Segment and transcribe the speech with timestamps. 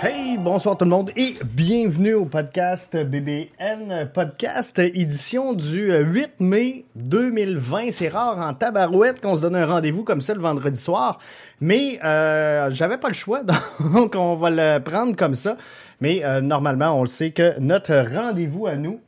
[0.00, 6.84] Hey, bonsoir tout le monde et bienvenue au podcast BBN Podcast, édition du 8 mai
[6.94, 7.90] 2020.
[7.90, 11.18] C'est rare en tabarouette qu'on se donne un rendez-vous comme ça le vendredi soir,
[11.60, 13.42] mais euh, j'avais pas le choix,
[13.92, 15.56] donc on va le prendre comme ça.
[16.00, 19.00] Mais euh, normalement, on le sait que notre rendez-vous à nous,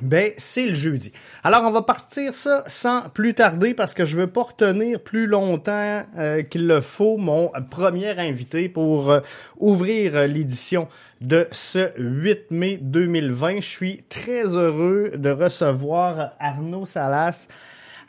[0.00, 1.12] ben, c'est le jeudi.
[1.44, 5.26] Alors, on va partir ça sans plus tarder parce que je veux pas retenir plus
[5.26, 9.20] longtemps euh, qu'il le faut mon premier invité pour euh,
[9.58, 10.88] ouvrir l'édition
[11.20, 13.56] de ce 8 mai 2020.
[13.56, 17.46] Je suis très heureux de recevoir Arnaud Salas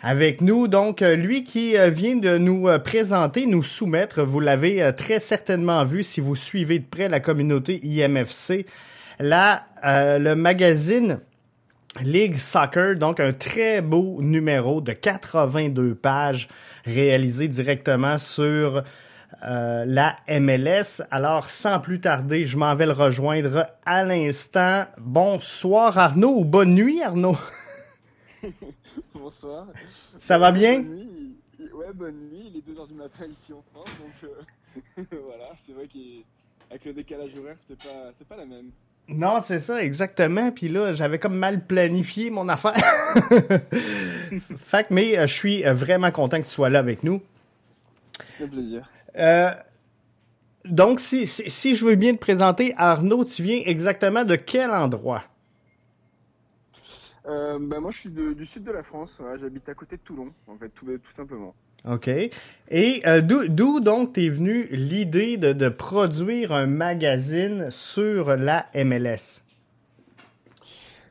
[0.01, 0.69] avec nous.
[0.69, 6.01] Donc, euh, lui qui vient de nous présenter, nous soumettre, vous l'avez très certainement vu
[6.01, 8.65] si vous suivez de près la communauté IMFC,
[9.19, 11.19] là, le magazine
[12.01, 16.47] League Soccer, donc un très beau numéro de 82 pages
[16.85, 18.83] réalisé directement sur
[19.43, 21.03] euh, la MLS.
[21.11, 24.85] Alors, sans plus tarder, je m'en vais le rejoindre à l'instant.
[24.97, 27.37] Bonsoir Arnaud ou bonne nuit Arnaud.
[29.13, 29.67] Bonsoir.
[30.19, 30.79] Ça va bien?
[30.79, 31.37] Bonne nuit.
[31.73, 32.51] Ouais, bonne nuit.
[32.53, 34.31] Il est 2h du matin ici en France, donc
[34.97, 38.71] euh, voilà, c'est vrai qu'avec le décalage horaire, c'est pas, c'est pas la même.
[39.07, 40.51] Non, c'est ça, exactement.
[40.51, 42.75] Puis là, j'avais comme mal planifié mon affaire.
[44.57, 47.21] fait que, mais euh, je suis euh, vraiment content que tu sois là avec nous.
[48.37, 48.89] C'est un plaisir.
[49.17, 49.51] Euh,
[50.65, 54.71] donc, si, si, si, je veux bien te présenter, Arnaud, tu viens exactement de quel
[54.71, 55.23] endroit?
[57.25, 59.19] Euh, ben moi, je suis de, du sud de la France.
[59.39, 61.53] J'habite à côté de Toulon, en fait, tout, tout simplement.
[61.85, 62.07] OK?
[62.07, 69.41] Et euh, d'où donc t'es venu l'idée de, produire un magazine sur la MLS?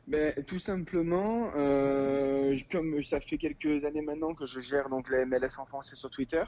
[0.07, 5.25] Ben, tout simplement, euh, comme ça fait quelques années maintenant que je gère donc la
[5.25, 6.43] MLS en français sur Twitter,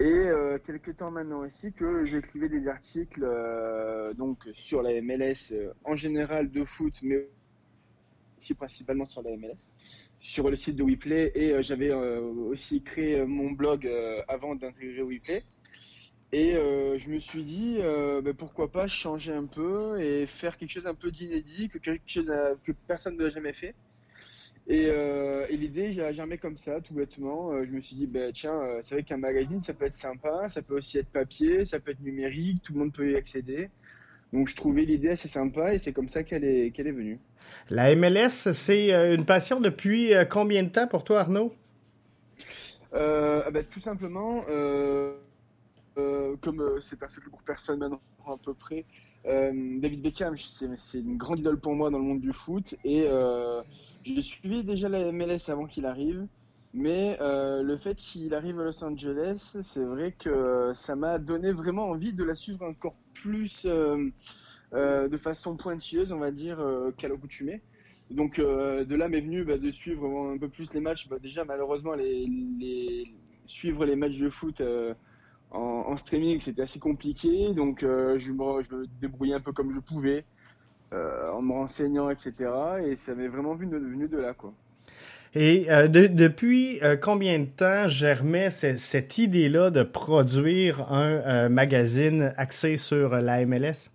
[0.00, 3.24] et euh, quelques temps maintenant aussi que j'écrivais des articles
[4.16, 5.52] donc sur la MLS
[5.84, 7.28] en général de foot, mais
[8.36, 9.76] aussi principalement sur la MLS,
[10.22, 14.54] sur le site de WePlay et euh, j'avais euh, aussi créé mon blog euh, avant
[14.54, 15.44] d'intégrer WePlay.
[16.34, 17.76] Et je me suis dit
[18.24, 22.72] bah, pourquoi pas changer un peu et faire quelque chose un peu d'inédit, que que
[22.88, 23.74] personne n'a jamais fait.
[24.66, 24.88] Et,
[25.50, 27.62] l'idée, j'ai germé comme ça, tout bêtement.
[27.62, 30.62] je me suis dit, bah, tiens, c'est vrai qu'un magazine, ça peut être sympa, ça
[30.62, 33.68] peut aussi être papier, ça peut être numérique, tout le monde peut y accéder.
[34.32, 37.18] Donc je trouvais l'idée assez sympa et c'est comme ça qu'elle est, qu'elle est venue.
[37.70, 41.52] La MLS, c'est une passion depuis combien de temps pour toi, Arnaud?
[42.94, 45.14] Euh, bah, tout simplement, euh,
[45.96, 48.84] euh, comme c'est un secret pour personne maintenant à peu près,
[49.24, 53.06] David Beckham, c'est une grande idole pour moi dans le monde du foot et
[54.04, 56.26] j'ai suivi déjà la MLS avant qu'il arrive.
[56.74, 61.90] Mais le fait qu'il arrive à Los Angeles, c'est vrai que ça m'a donné vraiment
[61.90, 63.66] envie de la suivre encore plus
[64.74, 67.60] euh, de façon pointilleuse, on va dire, euh, qu'à l'accoutumée.
[68.10, 71.08] Donc euh, de là m'est venu bah, de suivre un peu plus les matchs.
[71.08, 74.62] Bah, déjà malheureusement les, suivre les matchs de foot
[75.50, 77.52] en, streaming c'était assez compliqué.
[77.52, 80.24] Donc je me, débrouillais un peu comme je pouvais
[80.92, 82.50] en me renseignant etc.
[82.84, 84.54] Et ça m'est vraiment venu venu de là quoi.
[85.34, 91.48] Et euh, de, depuis euh, combien de temps germait cette idée-là de produire un euh,
[91.48, 93.88] magazine axé sur la MLS?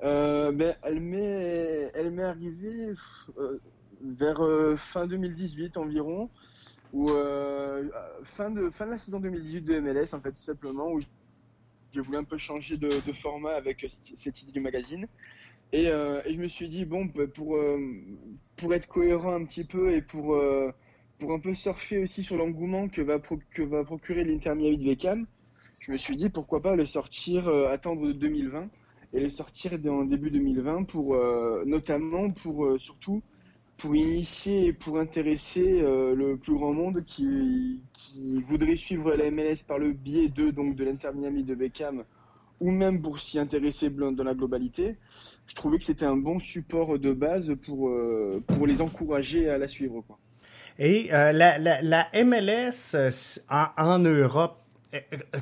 [0.00, 2.92] ben, elle m'est arrivée
[4.02, 4.42] vers
[4.76, 6.28] fin 2018 environ
[6.92, 7.08] ou
[8.24, 11.00] fin de fin de la saison 2018 de MLS en fait tout simplement où
[11.92, 13.86] j'ai voulu un peu changer de format avec
[14.16, 15.06] cette idée du magazine
[15.72, 17.78] et, euh, et, je me suis dit, bon, pour, euh,
[18.56, 20.70] pour être cohérent un petit peu et pour, euh,
[21.18, 24.84] pour un peu surfer aussi sur l'engouement que va, que va procurer l'Inter Miami de
[24.84, 25.26] Beckham,
[25.78, 28.68] je me suis dit, pourquoi pas le sortir, attendre 2020
[29.14, 31.16] et le sortir en début 2020 pour,
[31.66, 33.20] notamment pour, surtout,
[33.78, 39.64] pour initier et pour intéresser le plus grand monde qui, qui voudrait suivre la MLS
[39.66, 42.04] par le biais de, donc, de l'Inter Miami de Beckham
[42.62, 44.96] ou même pour s'y intéresser dans la globalité,
[45.48, 49.58] je trouvais que c'était un bon support de base pour, euh, pour les encourager à
[49.58, 50.04] la suivre.
[50.78, 53.10] Et euh, la, la, la, MLS euh,
[53.50, 54.58] en, Europe,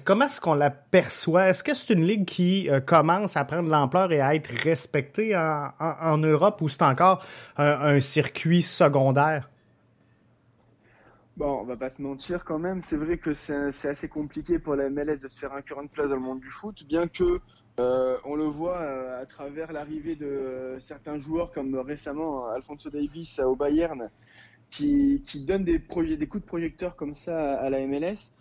[0.05, 1.50] comment est-ce qu'on la perçoit?
[1.50, 5.70] Est-ce que c'est une ligue qui commence à prendre l'ampleur et à être respectée en,
[5.78, 7.22] en, Europe ou c'est encore
[7.58, 9.50] un, circuit secondaire?
[11.41, 12.83] Bon, on va pas se mentir quand même.
[12.83, 16.11] C'est vrai que c'est assez compliqué pour la MLS de se faire un current place
[16.11, 17.41] dans le monde du foot, bien que
[17.81, 23.39] euh, on le voit euh, à travers l'arrivée de certains joueurs comme récemment Alfonso Davis
[23.39, 24.11] au Bayern,
[24.69, 28.35] qui, qui donnent des projets, des coups de projecteur comme ça à la MLS.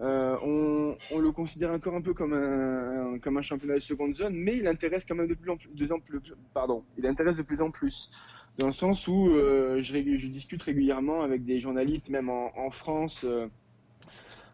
[0.00, 4.34] Euh, on, le considère encore un peu comme un, comme un championnat de seconde zone,
[4.34, 7.70] mais il intéresse quand même de plus en plus, pardon, il intéresse de plus en
[7.70, 8.10] plus,
[8.58, 9.98] dans le sens où euh, je,
[10.28, 13.48] discute régulièrement avec des journalistes, même en, France, euh,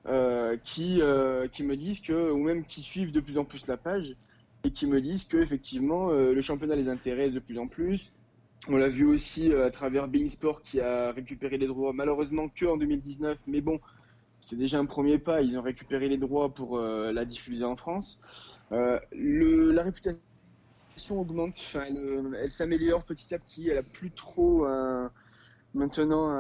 [0.06, 3.66] euh qui, euh, qui me disent que, ou même qui suivent de plus en plus
[3.66, 4.16] la page,
[4.64, 8.12] et qui me disent que effectivement le championnat les intéresse de plus en plus.
[8.68, 12.66] On l'a vu aussi à travers Bein Sport qui a récupéré les droits, malheureusement que
[12.66, 13.80] en 2019, mais bon
[14.42, 15.40] c'est déjà un premier pas.
[15.40, 18.20] Ils ont récupéré les droits pour euh, la diffuser en France.
[18.72, 20.18] Euh, le, la réputation
[21.10, 23.68] augmente, enfin, elle, s'améliore petit à petit.
[23.68, 24.66] Elle a plus trop
[25.74, 26.30] maintenant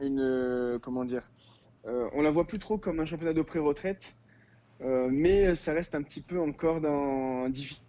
[0.00, 1.30] une comment dire.
[1.86, 4.14] Euh, on la voit plus trop comme un championnat de pré-retraite,
[4.80, 7.87] mais ça reste un petit peu encore dans difficile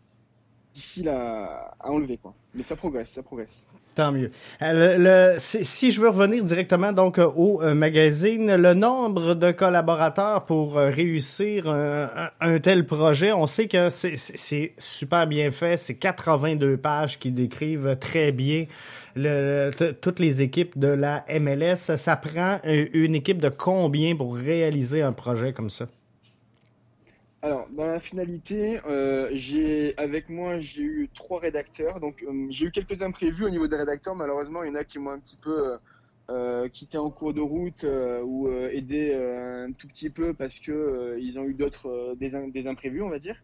[1.07, 2.33] à, à enlever quoi.
[2.53, 3.69] Mais ça progresse, ça progresse.
[3.95, 4.31] Tant mieux.
[4.61, 9.51] Euh, le, si je veux revenir directement donc euh, au euh, magazine, le nombre de
[9.51, 15.77] collaborateurs pour réussir un, tel projet, on sait que c'est super bien fait.
[15.77, 18.65] C'est 82 pages qui décrivent très bien
[20.01, 21.95] toutes les équipes de la MLS.
[21.97, 25.87] Ça prend une équipe de combien pour réaliser un projet comme ça?
[27.41, 32.01] Alors, dans la finalité, euh, avec moi j'ai eu trois rédacteurs.
[32.01, 34.13] Donc, euh, j'ai eu quelques imprévus au niveau des rédacteurs.
[34.15, 35.77] Malheureusement, il y en a qui m'ont un petit peu
[36.29, 37.85] euh, quitté en cours de route
[38.25, 43.09] ou aidé un tout petit peu parce que ils ont eu d'autres des, imprévus, on
[43.09, 43.37] va dire.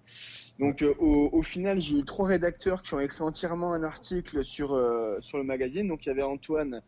[0.60, 4.70] Donc, au, au, final, j'ai eu trois rédacteurs qui ont écrit entièrement un article sur
[5.22, 5.88] sur le magazine.
[5.88, 6.82] Donc, il y avait Antoine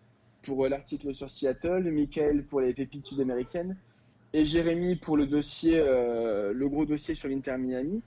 [0.44, 3.77] pour l'article sur Seattle, Michael pour les pépites sud-américaines
[4.34, 8.04] et Jérémy pour le dossier, euh, le gros dossier sur l'Inter Miami.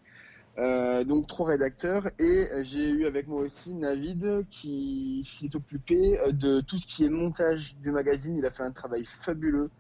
[0.58, 6.32] Euh, donc trois rédacteurs et j'ai eu avec moi aussi Navid qui s'est occupé euh,
[6.32, 8.36] de tout ce qui est montage du magazine.
[8.36, 9.70] Il a fait un travail fabuleux,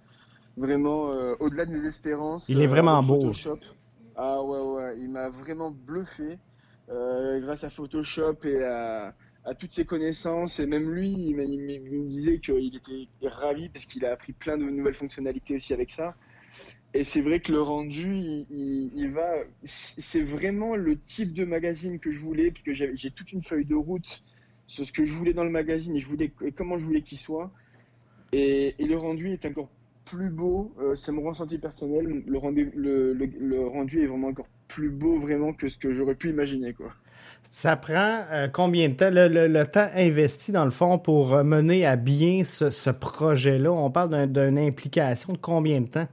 [0.56, 1.10] vraiment
[1.40, 2.48] au-delà de mes espérances.
[2.48, 3.20] Il est vraiment beau.
[3.20, 3.58] Photoshop.
[4.16, 6.38] Ah ouais ouais, il m'a vraiment bluffé
[6.88, 9.14] grâce à Photoshop et à,
[9.44, 14.04] à, toutes ses connaissances et même lui, il me disait qu'il était ravi parce qu'il
[14.04, 16.14] a appris plein de nouvelles fonctionnalités aussi avec ça.
[16.92, 19.32] Et c'est vrai que le rendu, il, va.
[19.62, 23.64] C'est vraiment le type de magazine que je voulais, parce que j'ai toute une feuille
[23.64, 24.24] de route
[24.66, 27.18] sur ce que je voulais dans le magazine et, je voulais, comment je voulais qu'il
[27.18, 27.50] soit.
[28.32, 29.68] Et, le rendu est encore
[30.04, 30.74] plus beau.
[30.80, 32.24] Euh, c'est mon ressenti personnel.
[32.26, 36.72] Le, rendu, est vraiment encore plus beau vraiment que ce que j'aurais pu imaginer.
[36.72, 36.92] Quoi.
[37.50, 41.94] Ça prend euh, combien de temps, le, temps investi dans le fond pour mener à
[41.94, 43.70] bien ce projet-là?
[43.70, 46.08] On parle d'une implication de combien de temps?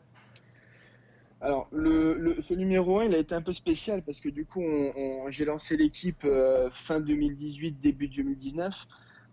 [1.40, 4.64] Alors, le, ce numéro 1, il a été un peu spécial parce que du coup,
[5.30, 8.74] j'ai lancé l'équipe euh, fin 2018, début 2019,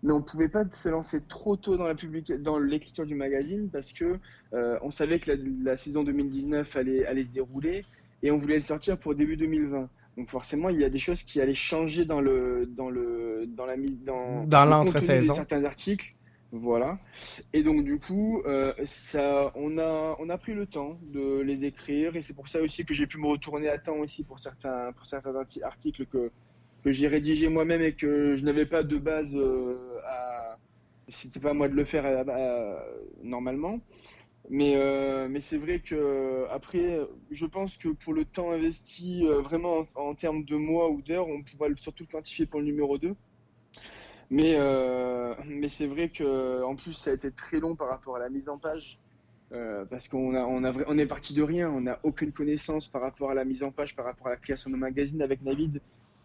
[0.03, 1.95] mais on ne pouvait pas se lancer trop tôt dans la
[2.39, 4.19] dans l'écriture du magazine parce que
[4.53, 5.31] euh, on savait que
[5.63, 7.83] la, saison 2019 allait, allait se dérouler
[8.21, 9.89] et on voulait le sortir pour début 2020.
[10.17, 13.65] Donc forcément, il y a des choses qui allaient changer dans le dans le dans
[13.65, 15.33] la mise dans, dans l'entre-saison.
[15.33, 16.15] certains articles
[16.51, 16.99] voilà.
[17.53, 21.65] Et donc du coup, euh, ça, on a, on a pris le temps de les
[21.65, 24.39] écrire et c'est pour ça aussi que j'ai pu me retourner à temps aussi pour
[24.39, 26.31] certains, pour certains articles que,
[26.83, 30.57] que j'ai rédigés moi-même et que je n'avais pas de base euh, à,
[31.09, 32.25] c'était pas à moi de le faire
[33.23, 33.79] normalement.
[34.49, 36.99] Mais, euh, mais c'est vrai que après,
[37.31, 41.27] je pense que pour le temps investi vraiment en, en termes de mois ou d'heures,
[41.27, 43.15] on pourra surtout le quantifier pour le numéro 2.
[44.31, 48.15] Mais, euh, mais c'est vrai que en plus ça a été très long par rapport
[48.15, 48.99] à la mise en page.
[49.51, 52.87] Euh, parce qu'on a, on a, on est parti de rien, on n'a aucune connaissance
[52.87, 55.43] par rapport à la mise en page, par rapport à la création de magazine avec
[55.43, 55.81] Navid.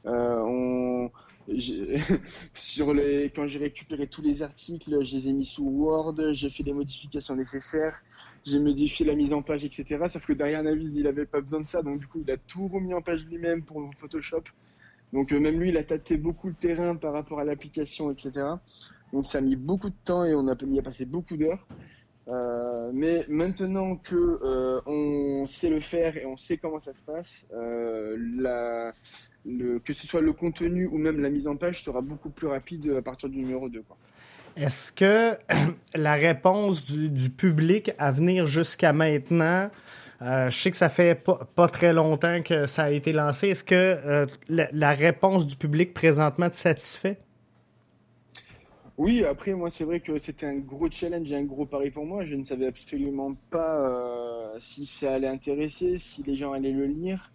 [0.07, 1.11] Euh, on,
[2.55, 6.49] sur les, quand j'ai récupéré tous les articles, je les ai mis sous Word, j'ai
[6.49, 8.03] fait les modifications nécessaires,
[8.45, 10.03] j'ai modifié la mise en page, etc.
[10.09, 12.39] Sauf que derrière Navid, il avait pas besoin de ça, donc du coup, il a
[12.39, 14.45] tout remis en page lui-même pour Photoshop.
[15.13, 18.47] Donc euh, même lui, il a tâté beaucoup le terrain par rapport à l'application, etc.
[19.13, 21.67] Donc ça a mis beaucoup de temps et on a, y a passé beaucoup d'heures.
[22.29, 27.03] Euh, mais maintenant que euh, on sait le faire et on sait comment ça se
[27.03, 28.93] passe, la,
[29.45, 32.47] le, que ce soit le contenu ou même la mise en page sera beaucoup plus
[32.47, 33.83] rapide à partir du numéro 2.
[34.57, 35.37] Est-ce que
[35.95, 39.71] la réponse du, du, public à venir jusqu'à maintenant
[40.23, 43.49] euh, je sais que ça fait pas, très longtemps que ça a été lancé.
[43.49, 47.19] Est-ce que euh, la, réponse du public présentement te satisfait?
[48.99, 52.05] Oui, après, moi, c'est vrai que c'était un gros challenge et un gros pari pour
[52.05, 52.23] moi.
[52.23, 56.87] Je ne savais absolument pas euh, si ça allait intéresser, si les gens allaient le
[56.87, 57.33] lire.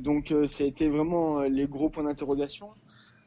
[0.00, 2.68] Donc, ça a été vraiment les gros points d'interrogation.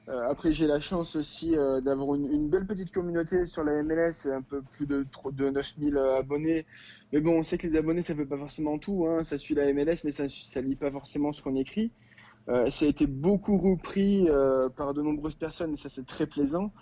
[0.07, 4.61] Après, j'ai la chance aussi d'avoir une, belle petite communauté sur la MLS, un peu
[4.61, 6.65] plus de, de 9000 abonnés.
[7.13, 9.07] Mais bon, on sait que les abonnés, ça ne fait pas forcément tout.
[9.07, 9.23] Hein.
[9.23, 11.91] Ça suit la MLS, mais ça ne lit pas forcément ce qu'on écrit.
[12.49, 16.27] Euh, ça a été beaucoup repris euh, par de nombreuses personnes et ça c'est très
[16.27, 16.73] plaisant.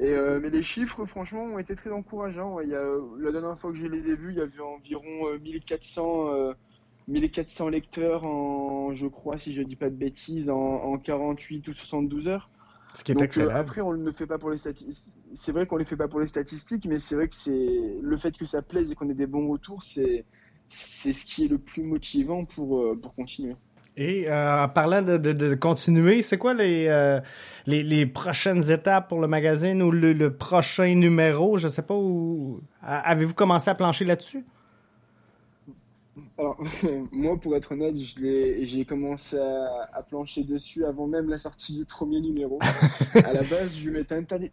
[0.00, 2.58] Euh, mais les chiffres, franchement, ont été très encourageants.
[2.58, 6.54] La dernière fois que je les ai vus, il y avait environ 1400,
[7.06, 12.26] 1400 lecteurs en, je crois, si je dis pas de bêtises, en, 48 ou 72
[12.26, 12.50] heures.
[12.94, 13.54] Ce qui est excellent.
[13.54, 15.18] après, on ne fait pas pour les statistiques.
[15.32, 18.16] C'est vrai qu'on les fait pas pour les statistiques, mais c'est vrai que c'est le
[18.16, 20.24] fait que ça plaise et qu'on ait des bons retours, c'est
[20.66, 23.56] c'est ce qui est le plus motivant pour pour continuer.
[23.96, 27.20] Et euh, en parlant de, de, continuer, c'est quoi les, euh,
[27.66, 31.58] les, les, prochaines étapes pour le magazine ou le, prochain numéro?
[31.58, 32.60] Je sais pas où.
[32.82, 34.44] Avez-vous commencé à plancher là-dessus?
[36.38, 36.62] Alors,
[37.12, 42.20] moi, pour être honnête, j'ai commencé à, plancher dessus avant même la sortie du premier
[42.20, 42.58] numéro.
[43.14, 44.50] à la base, je m'étais interdit,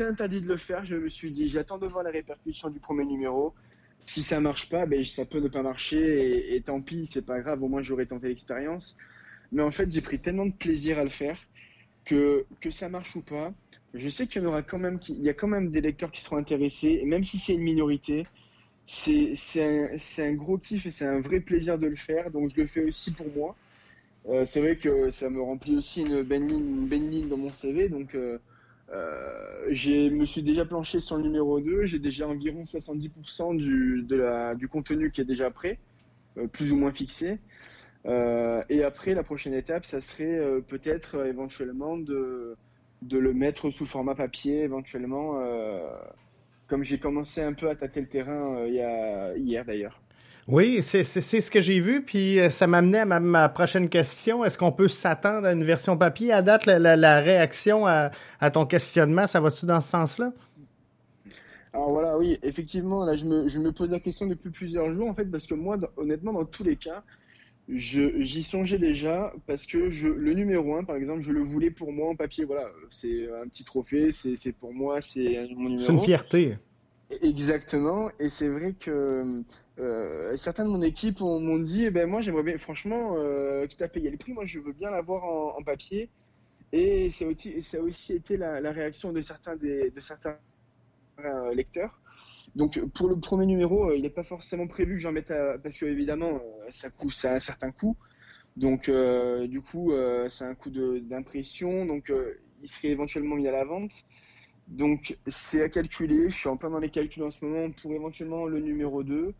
[0.00, 0.84] interdit de le faire.
[0.84, 3.54] Je me suis dit, j'attends de voir les répercussions du premier numéro
[4.08, 7.40] si ça marche pas, ben, ça peut ne pas marcher et, tant pis, c'est pas
[7.40, 8.96] grave, au moins j'aurais tenté l'expérience.
[9.52, 11.38] Mais en fait, j'ai pris tellement de plaisir à le faire
[12.06, 13.52] que, que ça marche ou pas,
[13.92, 17.00] je sais qu'il y quand même, y a quand même des lecteurs qui seront intéressés,
[17.02, 18.26] et même si c'est une minorité,
[18.88, 22.60] c'est un, un, gros kiff et c'est un vrai plaisir de le faire, donc je
[22.60, 23.54] le fais aussi pour moi.
[24.28, 28.14] Euh, c'est vrai que ça me remplit aussi une belle ligne, dans mon CV, donc
[28.14, 28.38] euh,
[28.92, 34.02] euh, je me suis déjà planché sur le numéro 2, j'ai déjà environ 70% du,
[34.02, 35.78] de la, du contenu qui est déjà prêt,
[36.38, 37.38] euh, plus ou moins fixé.
[38.06, 42.56] Et après, la prochaine étape, ça serait peut-être éventuellement de,
[43.02, 45.38] de le mettre sous format papier, éventuellement,
[46.68, 50.00] comme j'ai commencé un peu à tâter le terrain il y a, hier d'ailleurs.
[50.48, 54.46] Oui, c'est ce que j'ai vu, puis euh, ça m'amenait à ma, prochaine question.
[54.46, 56.32] Est-ce qu'on peut s'attendre à une version papier?
[56.32, 58.10] À date, la, réaction à,
[58.50, 60.32] ton questionnement, ça va-tu dans ce sens-là?
[61.74, 65.26] Alors voilà, oui, effectivement, là, je me, pose la question depuis plusieurs jours, en fait,
[65.26, 67.04] parce que moi, honnêtement, dans tous les cas,
[67.68, 71.92] j'y songeais déjà, parce que je, le numéro 1, par exemple, je le voulais pour
[71.92, 72.44] moi en papier.
[72.44, 75.86] Voilà, c'est un petit trophée, c'est pour moi, c'est mon numéro.
[75.86, 76.56] C'est une fierté.
[77.22, 79.42] Exactement, et c'est vrai que
[79.78, 83.80] euh, certains de mon équipe m'ont dit, eh ben moi j'aimerais bien, franchement, euh, quitte
[83.80, 86.10] à payer le prix, moi je veux bien l'avoir en, papier.
[86.72, 90.36] Et ça a aussi, ça a aussi été la, réaction de certains, des, de certains
[91.24, 91.98] euh, lecteurs.
[92.54, 95.76] Donc pour le premier numéro, euh, il n'est pas forcément prévu que j'en mette parce
[95.76, 96.40] que évidemment
[96.70, 97.96] ça, coûte, ça a un certain coût.
[98.56, 99.92] Donc du coup,
[100.28, 101.86] c'est un coût d'impression.
[101.86, 102.12] Donc
[102.62, 103.92] il serait éventuellement mis à la vente.
[104.66, 106.28] Donc c'est à calculer.
[106.28, 109.32] Je suis en plein dans les calculs en ce moment pour éventuellement le numéro 2.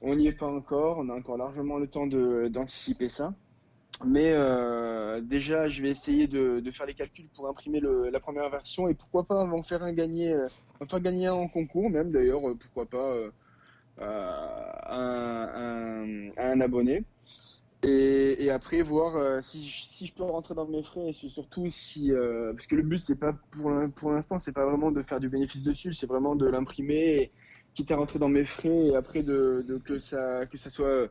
[0.00, 3.34] On n'y est pas encore, on a encore largement le temps d'anticiper ça.
[4.04, 8.88] Mais euh, déjà, je vais essayer de, faire les calculs pour imprimer la première version
[8.88, 10.46] et pourquoi pas en faire un gagner, euh,
[10.80, 13.14] en faire gagner un en concours même d'ailleurs, euh, pourquoi pas
[13.98, 14.94] à,
[16.36, 17.04] un, abonné.
[17.82, 22.12] Et, après voir si, je peux rentrer dans mes frais et surtout si
[22.52, 25.28] parce que le but c'est pas pour pour l'instant c'est pas vraiment de faire du
[25.28, 27.30] bénéfice dessus, c'est vraiment de l'imprimer
[27.74, 31.08] quitte à rentrer dans mes frais et après de, que ça que ça soit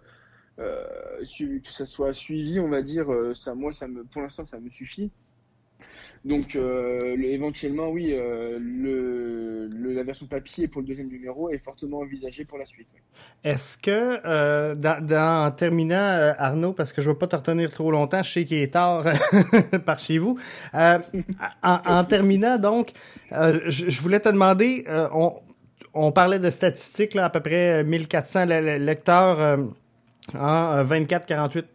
[0.60, 1.24] euh,
[1.64, 4.60] que ça soit suivi, on va dire, euh, ça, moi, ça me, pour l'instant, ça
[4.60, 5.12] me suffit.
[6.26, 12.44] Donc, euh, éventuellement, oui, le, la version papier pour le deuxième numéro est fortement envisagée
[12.44, 12.88] pour la suite.
[13.44, 17.92] Est-ce que, dans, en terminant, Arnaud, parce que je ne veux pas te retenir trop
[17.92, 19.06] longtemps, je sais qu'il est tard
[19.86, 20.38] par chez vous,
[20.74, 22.92] en, terminant, donc,
[23.32, 25.40] je, je, voulais te demander, on,
[25.98, 29.58] on parlait de statistiques, là, à peu près 1400 lecteurs euh,
[30.36, 31.66] en 24, 48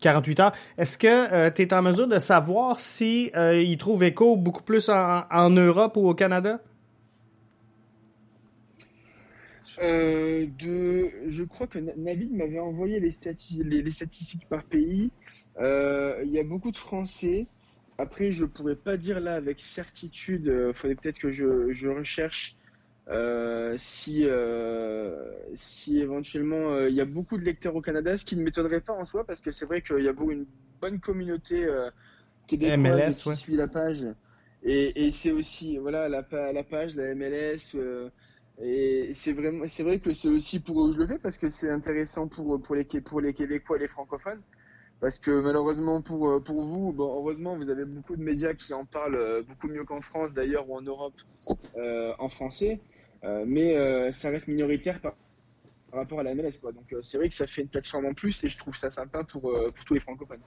[0.00, 0.52] 48 heures.
[0.76, 4.88] Est-ce que euh, tu es en mesure de savoir si euh, trouvent écho beaucoup plus
[4.88, 6.60] en, Europe ou au Canada?
[9.80, 15.10] de, je crois que Navid m'avait envoyé les, statistiques par pays.
[15.60, 17.46] Il y a beaucoup de Français.
[17.96, 20.52] Après, je pourrais pas dire là avec certitude.
[20.68, 22.56] Il faudrait peut-être que je, je recherche
[23.10, 28.24] euh, si, euh, si éventuellement euh, il y a beaucoup de lecteurs au Canada, ce
[28.24, 30.46] qui ne m'étonnerait pas en soi, parce que c'est vrai qu'il y a une
[30.80, 31.66] bonne communauté
[32.46, 34.04] québécoise qui suit la page.
[34.62, 36.22] Et, et c'est aussi voilà la,
[36.52, 37.76] la, page, la MLS.
[38.60, 41.38] et c'est vraiment, c'est vrai que c'est aussi pour eux que je le fais parce
[41.38, 44.42] que c'est intéressant pour pour les pour les Québécois et les francophones.
[45.00, 48.84] Parce que malheureusement pour, pour vous, bon, heureusement, vous avez beaucoup de médias qui en
[48.84, 51.14] parlent beaucoup mieux qu'en France d'ailleurs ou en Europe
[52.18, 52.80] en français.
[53.24, 55.14] Euh, mais euh, ça reste minoritaire par,
[55.92, 56.58] rapport à la MLS.
[56.60, 56.72] Quoi.
[56.72, 58.90] Donc euh, c'est vrai que ça fait une plateforme en plus et je trouve ça
[58.90, 60.40] sympa pour, euh, pour tous les francophones.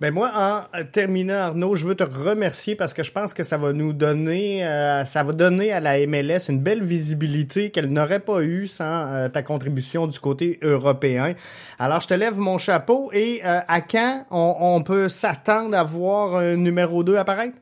[0.00, 0.32] Ben moi,
[0.72, 3.92] en terminant, Arnaud, je veux te remercier parce que je pense que ça va nous
[3.92, 8.66] donner, euh, ça va donner à la MLS une belle visibilité qu'elle n'aurait pas eu
[8.66, 11.34] sans euh, ta contribution du côté européen.
[11.78, 16.36] Alors, je te lève mon chapeau et à quand on, on peut s'attendre à voir
[16.36, 17.56] un numéro 2 apparaître?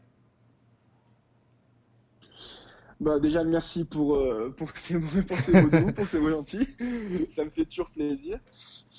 [3.01, 6.29] Bah déjà merci pour euh, pour ces mots pour ces mots doux, pour ces mots
[6.29, 6.69] gentils.
[7.31, 8.39] Ça me fait toujours plaisir.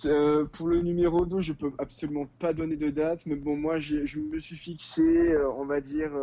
[0.05, 3.77] Euh, pour le numéro 2, je peux absolument pas donner de date, mais bon moi
[3.77, 6.13] je me suis fixé, euh, on va dire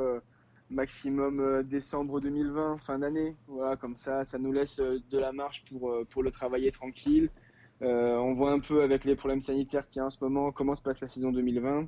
[0.70, 3.36] maximum décembre 2020, fin d'année.
[3.46, 7.30] Voilà, comme ça, ça nous laisse de la marge pour pour le travailler tranquille.
[7.80, 10.74] On voit un peu avec les problèmes sanitaires qu'il y a en ce moment comment
[10.74, 11.86] se passe la saison 2020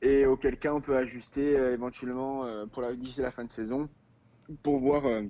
[0.00, 3.90] et auquel cas on peut ajuster éventuellement pour la d'ici la fin de saison
[4.62, 5.22] pour voir euh,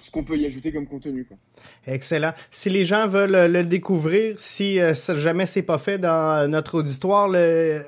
[0.00, 1.24] ce qu'on peut y ajouter comme contenu.
[1.24, 1.36] Quoi.
[1.86, 2.32] Excellent.
[2.50, 6.78] Si les gens veulent euh, le découvrir, si euh, jamais c'est pas fait dans notre
[6.78, 7.82] auditoire, le,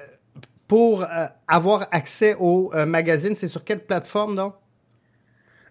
[0.70, 4.54] pour euh, avoir accès au euh, magazine, c'est sur quelle plateforme donc?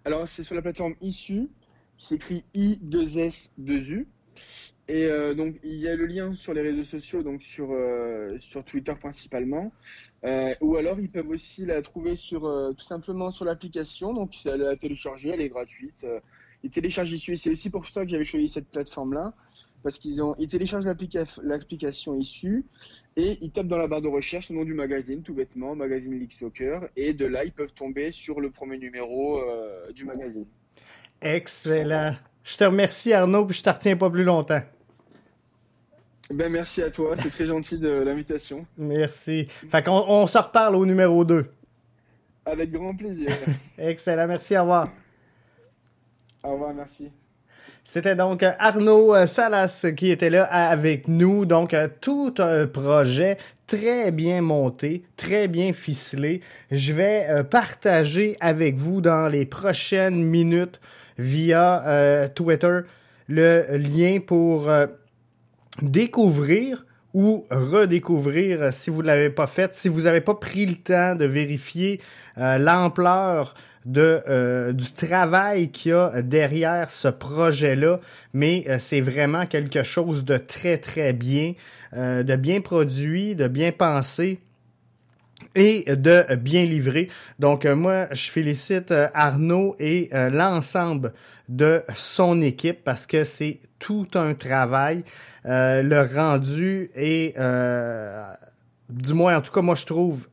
[0.04, 1.48] Alors c'est sur la plateforme Issue,
[1.98, 4.08] qui s'écrit I2S2U.
[4.90, 8.36] Et euh, donc il y a le lien sur les réseaux sociaux, donc sur, euh,
[8.40, 9.72] sur Twitter principalement.
[10.26, 12.42] Euh, ou alors ils peuvent aussi la trouver sur
[12.76, 14.14] tout simplement sur l'application.
[14.14, 16.06] Donc à la télécharger, elle est gratuite.
[16.64, 19.34] Ils téléchargent Issue c'est aussi pour ça que j'avais choisi cette plateforme-là.
[19.84, 22.66] Parce qu'ils ont, ils téléchargent l'applica- l'application Issue
[23.16, 26.20] et ils tapent dans la barre de recherche le nom du magazine, tout bêtement, magazine
[26.20, 26.90] League Soccer.
[26.98, 29.40] Et de là, ils peuvent tomber sur le premier numéro
[29.94, 30.48] du magazine.
[31.22, 32.16] Excellent.
[32.44, 34.62] Je te remercie Arnaud, puis je te retiens pas plus longtemps.
[36.32, 38.66] Ben merci à toi, c'est très gentil de l'invitation.
[38.78, 39.48] Merci.
[39.70, 41.46] Fait qu'on on se reparle au numéro 2.
[42.46, 43.30] Avec grand plaisir.
[43.78, 44.90] Excellent, merci, au revoir.
[46.44, 47.10] Au revoir, merci.
[47.84, 51.46] C'était donc euh, Arnaud euh, Salas qui était là avec nous.
[51.46, 56.42] Donc, euh, tout un projet très bien monté, très bien ficelé.
[56.70, 60.80] Je vais partager avec vous dans les prochaines minutes
[61.20, 62.80] via euh, Twitter
[63.28, 64.88] le lien pour euh,
[65.82, 70.66] découvrir ou redécouvrir euh, si vous ne l'avez pas fait, si vous n'avez pas pris
[70.66, 72.02] le temps de vérifier
[72.38, 78.00] euh, l'ampleur de euh, du travail qu'il y a derrière ce projet-là,
[78.34, 81.54] mais c'est vraiment quelque chose de très très bien,
[81.94, 84.42] de bien produit, de bien pensé
[85.56, 87.10] et de bien livré.
[87.40, 91.14] Donc euh, moi, je félicite euh, Arnaud et euh, l'ensemble
[91.48, 95.04] de son équipe parce que c'est tout un travail.
[95.46, 98.24] Euh, le rendu est, euh,
[98.90, 100.28] du moins en tout cas moi je trouve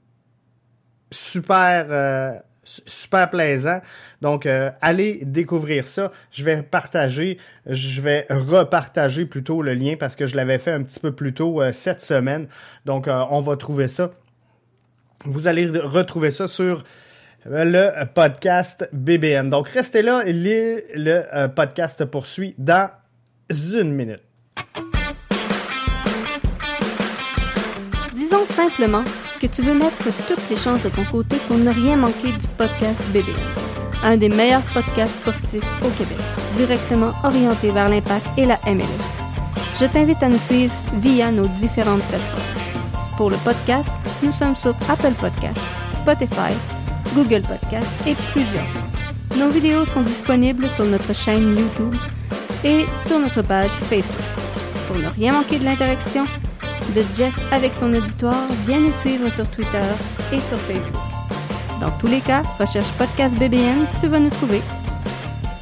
[1.10, 2.32] super euh,
[2.64, 3.80] su- super plaisant.
[4.20, 6.10] Donc euh, allez découvrir ça.
[6.32, 10.82] Je vais partager, je vais repartager plutôt le lien parce que je l'avais fait un
[10.82, 12.48] petit peu plus tôt cette semaine.
[12.84, 14.10] Donc on va trouver ça.
[15.26, 16.84] Vous allez re- retrouver ça sur
[17.44, 19.50] le podcast BBN.
[19.50, 22.90] Donc restez là, le euh, podcast poursuit dans
[23.50, 24.22] une minute.
[28.14, 29.04] Disons simplement
[29.40, 32.46] que tu veux mettre toutes les chances de ton côté pour ne rien manquer du
[32.58, 33.36] podcast BBN,
[34.02, 36.18] un des meilleurs podcasts sportifs au Québec,
[36.56, 38.84] directement orienté vers l'impact et la MLS.
[39.78, 42.55] Je t'invite à nous suivre via nos différentes plateformes.
[43.16, 43.88] Pour le podcast,
[44.22, 45.58] nous sommes sur Apple Podcasts,
[45.94, 46.52] Spotify,
[47.14, 48.66] Google Podcasts et plusieurs.
[49.38, 51.94] Nos vidéos sont disponibles sur notre chaîne YouTube
[52.62, 54.26] et sur notre page Facebook.
[54.86, 56.26] Pour ne rien manquer de l'interaction,
[56.94, 59.80] de Jeff avec son auditoire, viens nous suivre sur Twitter
[60.30, 61.00] et sur Facebook.
[61.80, 64.60] Dans tous les cas, recherche Podcast BBN, tu vas nous trouver.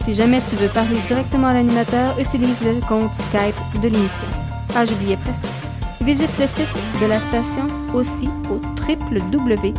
[0.02, 4.28] Si jamais tu veux parler directement à l'animateur, utilise le compte Skype de l'émission.
[4.74, 5.73] Ah, j'oubliais presque.
[6.04, 6.68] Visite le site
[7.00, 9.74] de la station aussi au www.bbnmedia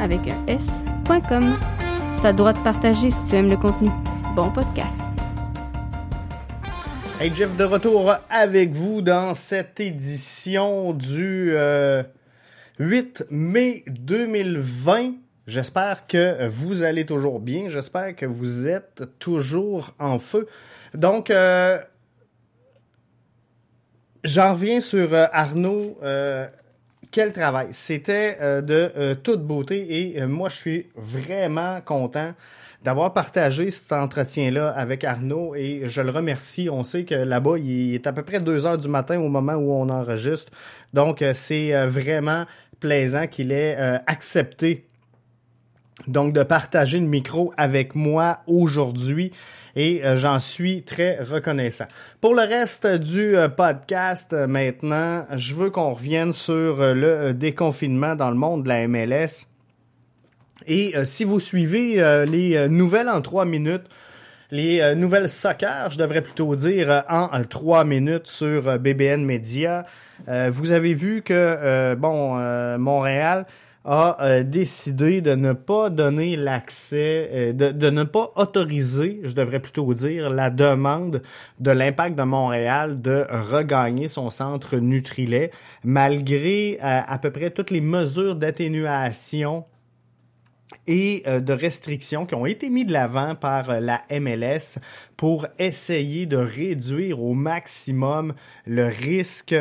[0.00, 1.60] avec un s.com.
[2.20, 3.88] T'as droit de partager si tu aimes le contenu.
[4.34, 4.98] Bon podcast.
[7.20, 12.02] Hey Jeff, de retour avec vous dans cette édition du euh,
[12.80, 15.12] 8 mai 2020.
[15.46, 17.68] J'espère que vous allez toujours bien.
[17.68, 20.48] J'espère que vous êtes toujours en feu.
[20.94, 21.78] Donc, euh,
[24.24, 26.46] j'en reviens sur euh, Arnaud euh,
[27.10, 27.68] quel travail?
[27.72, 32.32] C'était euh, de toute beauté et moi, je suis vraiment content
[32.82, 36.68] d'avoir partagé cet entretien-là avec Arnaud et je le remercie.
[36.70, 39.54] On sait que là-bas, il est à peu près 2 heures du matin au moment
[39.54, 40.52] où on enregistre.
[40.94, 42.46] Donc, c'est vraiment
[42.78, 44.86] plaisant qu'il ait accepté
[46.06, 49.32] donc de partager le micro avec moi aujourd'hui
[49.76, 51.86] et euh, j'en suis très reconnaissant.
[52.20, 58.14] Pour le reste du euh, podcast euh, maintenant, je veux qu'on revienne sur le déconfinement
[58.14, 59.46] dans le monde de la MLS.
[60.66, 61.94] Et si vous suivez
[62.26, 63.86] les nouvelles en trois minutes,
[64.50, 69.86] les nouvelles soccer, je devrais plutôt dire en trois minutes sur BBN Media,
[70.28, 72.36] vous avez vu que bon
[72.76, 73.46] Montréal
[73.84, 79.32] a euh, décidé de ne pas donner l'accès, euh, de, de, ne pas autoriser, je
[79.32, 81.22] devrais plutôt dire, la demande
[81.60, 85.50] de l'impact de Montréal de regagner son centre Nutrilet,
[85.82, 89.64] malgré euh, à peu près toutes les mesures d'atténuation
[90.86, 94.78] et de restrictions qui ont été mis de l'avant par la MLS
[95.16, 98.34] pour essayer de réduire au maximum
[98.66, 99.54] le risque,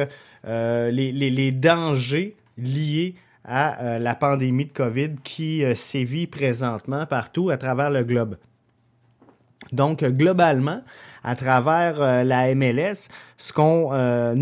[0.46, 7.06] les, les, les dangers liés à euh, la pandémie de COVID qui euh, sévit présentement
[7.06, 8.38] partout à travers le globe.
[9.72, 10.82] Donc, globalement,
[11.24, 13.92] à travers euh, la MLS, ce qu'on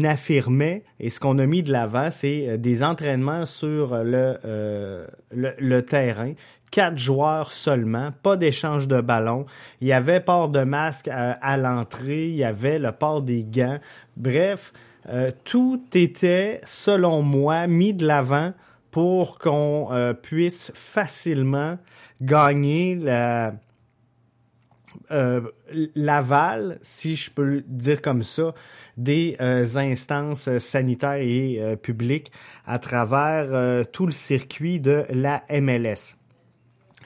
[0.04, 6.34] affirmait et ce qu'on a mis de l'avant, c'est des entraînements sur le, terrain.
[6.72, 9.46] Quatre joueurs seulement, pas d'échange de ballon.
[9.82, 13.80] Il y avait port de masque à l'entrée, il y avait le port des gants.
[14.18, 14.74] Bref,
[15.46, 18.54] tout était, selon moi, mis de l'avant
[18.98, 21.78] pour qu'on euh, puisse facilement
[22.20, 22.98] gagner
[25.12, 25.42] euh,
[25.94, 28.56] l'aval, si je peux dire comme ça,
[28.98, 32.32] des euh, instances sanitaires et publiques
[32.66, 36.16] à travers tout le circuit de la MLS.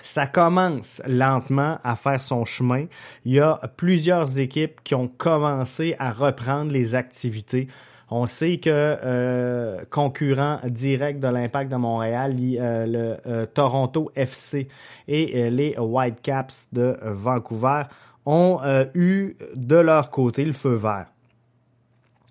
[0.01, 2.85] Ça commence lentement à faire son chemin.
[3.25, 7.67] Il y a plusieurs équipes qui ont commencé à reprendre les activités
[8.13, 14.67] on sait que euh, concurrent direct de l'Impact de Montréal, euh, le euh, Toronto FC
[15.07, 17.83] et les Whitecaps de Vancouver
[18.25, 18.59] ont
[18.93, 21.07] eu de leur côté le feu vert.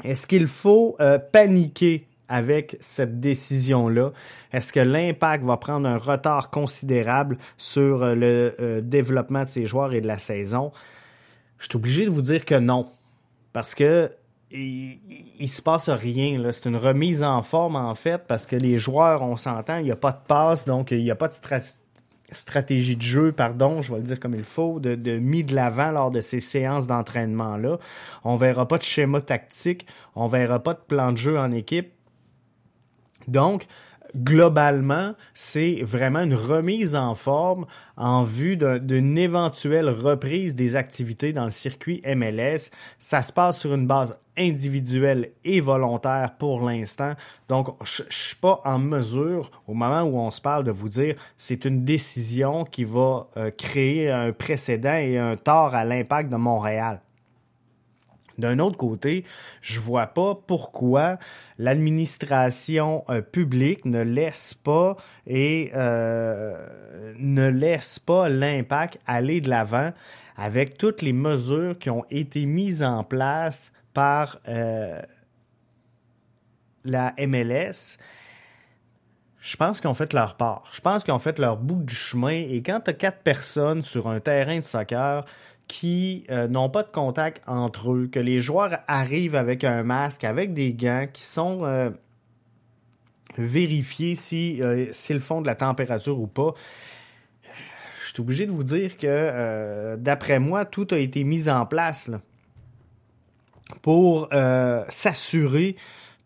[0.05, 0.97] Est-ce qu'il faut
[1.33, 4.13] paniquer avec cette décision-là?
[4.53, 10.01] Est-ce que l'impact va prendre un retard considérable sur le développement de ses joueurs et
[10.01, 10.71] de la saison?
[11.59, 12.87] Je suis obligé de vous dire que non.
[13.53, 14.13] Parce que
[14.51, 14.99] il,
[15.39, 16.43] il, se passe rien.
[16.53, 19.91] C'est une remise en forme, en fait, parce que les joueurs, on s'entend, il n'y
[19.91, 21.35] a pas de passe, donc il n'y a pas de
[22.33, 25.55] stratégie de jeu, pardon, je vais le dire comme il faut, de, de mis de
[25.55, 27.79] l'avant lors de ces séances d'entraînement-là.
[28.25, 31.93] On verra pas de schéma tactique, on verra pas de plan de jeu en équipe.
[33.29, 33.67] Donc,
[34.17, 41.45] globalement, c'est vraiment une remise en forme en vue d'une éventuelle reprise des activités dans
[41.45, 42.71] le circuit MLS.
[42.99, 47.15] Ça se passe sur une base individuelle et volontaire pour l'instant.
[47.49, 50.89] Donc, je, ne suis pas en mesure, au moment où on se parle, de vous
[50.89, 56.31] dire c'est une décision qui va euh, créer un précédent et un tort à l'impact
[56.31, 57.01] de Montréal.
[58.39, 59.25] D'un autre côté,
[59.61, 61.19] je vois pas pourquoi
[61.59, 69.93] l'administration euh, publique ne laisse pas et euh, ne laisse pas l'impact aller de l'avant
[70.37, 75.01] avec toutes les mesures qui ont été mises en place par euh,
[76.85, 77.99] la MLS.
[79.41, 80.65] Je pense qu'ils ont fait leur part.
[80.73, 82.31] Je pense qu'ils ont fait leur bout du chemin.
[82.49, 85.25] Et quand tu as quatre personnes sur un terrain de soccer,
[85.71, 90.25] qui euh, n'ont pas de contact entre eux, que les joueurs arrivent avec un masque,
[90.25, 91.91] avec des gants qui sont euh,
[93.39, 96.55] vérifiés si euh, s'ils font de la température ou pas.
[98.03, 102.11] Je suis obligé de vous dire que d'après moi, tout a été mis en place
[103.83, 104.29] pour
[104.89, 105.77] s'assurer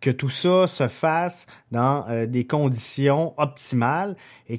[0.00, 4.16] que tout ça se fasse dans euh, des conditions optimales
[4.48, 4.58] et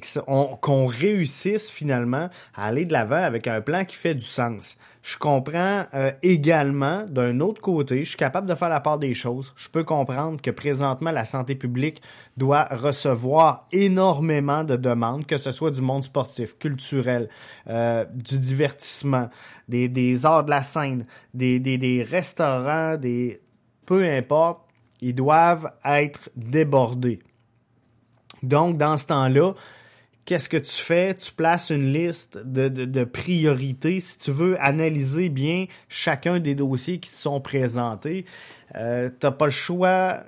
[0.60, 4.76] qu'on réussisse finalement à aller de l'avant avec un plan qui fait du sens.
[5.02, 9.14] Je comprends euh, également, d'un autre côté, je suis capable de faire la part des
[9.14, 9.54] choses.
[9.54, 12.02] Je peux comprendre que présentement, la santé publique
[12.36, 17.28] doit recevoir énormément de demandes, que ce soit du monde sportif, culturel,
[17.68, 19.30] euh, du divertissement,
[19.68, 23.40] des, des arts de la scène, des, des, des restaurants, des
[23.86, 24.65] peu importe
[25.00, 27.20] ils doivent être débordés.
[28.42, 29.54] Donc, dans ce temps-là,
[30.24, 31.14] qu'est-ce que tu fais?
[31.14, 37.10] Tu places une liste de, priorités si tu veux analyser bien chacun des dossiers qui
[37.10, 38.26] sont présentés.
[38.74, 40.24] Euh, tu n'as pas le choix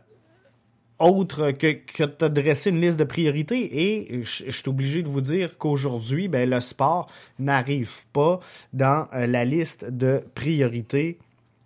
[0.98, 3.88] autre que, que de dresser une liste de priorités.
[3.88, 8.40] Et je, suis obligé de vous dire qu'aujourd'hui, ben, le sport n'arrive pas
[8.72, 11.18] dans euh, la liste de priorités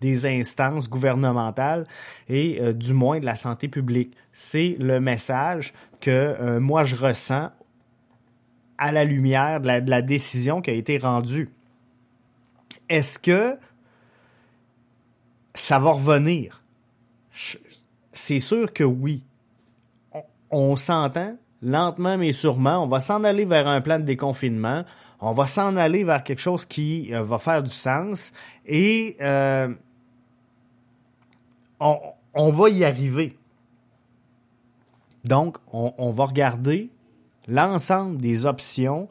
[0.03, 1.87] des instances gouvernementales
[2.29, 4.15] et euh, du moins de la santé publique.
[4.33, 7.51] C'est le message que euh, moi je ressens
[8.77, 11.51] à la lumière de la, décision qui a été rendue.
[12.89, 13.57] Est-ce que
[15.55, 16.63] ça va revenir?
[18.13, 19.23] C'est sûr que oui.
[20.51, 22.83] On, s'entend lentement mais sûrement.
[22.83, 24.85] On va s'en aller vers un plan de déconfinement.
[25.21, 28.33] On va s'en aller vers quelque chose qui euh, va faire du sens.
[28.67, 29.17] Et
[32.35, 33.37] on, va y arriver.
[35.25, 36.91] Donc, on va regarder
[37.49, 39.09] l'ensemble des options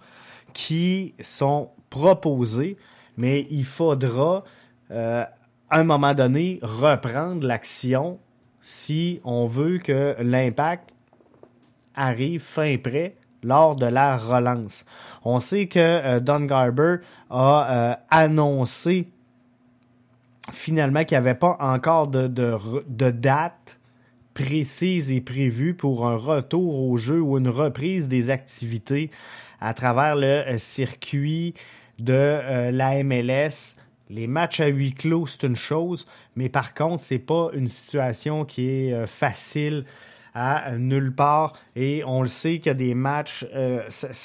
[0.53, 2.77] qui sont proposées,
[3.17, 4.43] mais il faudra
[4.91, 5.23] euh,
[5.69, 8.19] à un moment donné reprendre l'action
[8.61, 10.89] si on veut que l'impact
[11.95, 14.85] arrive fin prêt lors de la relance.
[15.23, 16.97] On sait que euh, Don Garber
[17.29, 19.09] a euh, annoncé
[20.51, 22.27] finalement qu'il n'y avait pas encore de,
[23.11, 23.79] date
[24.33, 29.11] précise et prévue pour un retour au jeu ou une reprise des activités
[29.59, 31.53] à travers le euh, circuit
[31.99, 33.75] de euh, la MLS.
[34.09, 38.45] Les matchs à huis clos, c'est une chose, mais par contre, c'est pas une situation
[38.45, 39.85] qui est euh, facile
[40.33, 41.53] à nulle part.
[41.75, 43.45] Et on le sait qu'il y a des matchs,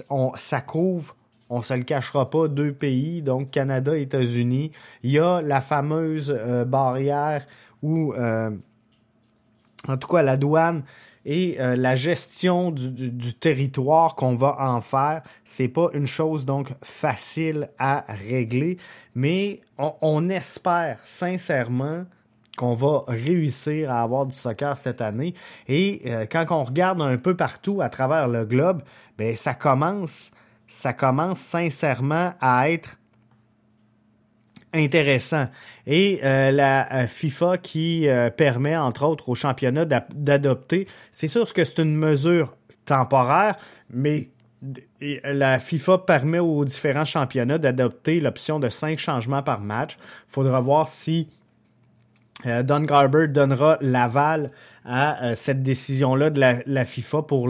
[0.09, 1.17] on, ça couvre
[1.49, 4.73] on se le cachera pas, deux pays, donc Canada États-Unis.
[5.03, 6.33] Il y a la fameuse
[6.67, 7.47] barrière
[7.83, 8.15] où
[9.89, 10.83] en tout cas la douane
[11.27, 16.73] et euh, la gestion du, territoire qu'on va en faire, c'est pas une chose donc
[16.83, 18.79] facile à régler,
[19.17, 22.05] mais on, espère sincèrement
[22.57, 25.35] qu'on va réussir à avoir du soccer cette année.
[25.67, 28.83] Et euh, quand on regarde un peu partout à travers le globe,
[29.19, 30.31] ben ça commence,
[30.69, 32.99] ça commence sincèrement à être
[34.77, 35.47] intéressant.
[35.87, 41.53] Et euh, la euh, FIFA qui euh, permet, entre autres, au championnat d'adopter, c'est sûr
[41.53, 43.57] que c'est une mesure temporaire,
[43.91, 44.29] mais
[45.25, 49.97] la FIFA permet aux différents championnats d'adopter l'option de cinq changements par match.
[50.29, 51.29] Il faudra voir si
[52.45, 54.51] Don Garber donnera l'aval
[54.85, 57.49] à cette décision-là de la, FIFA pour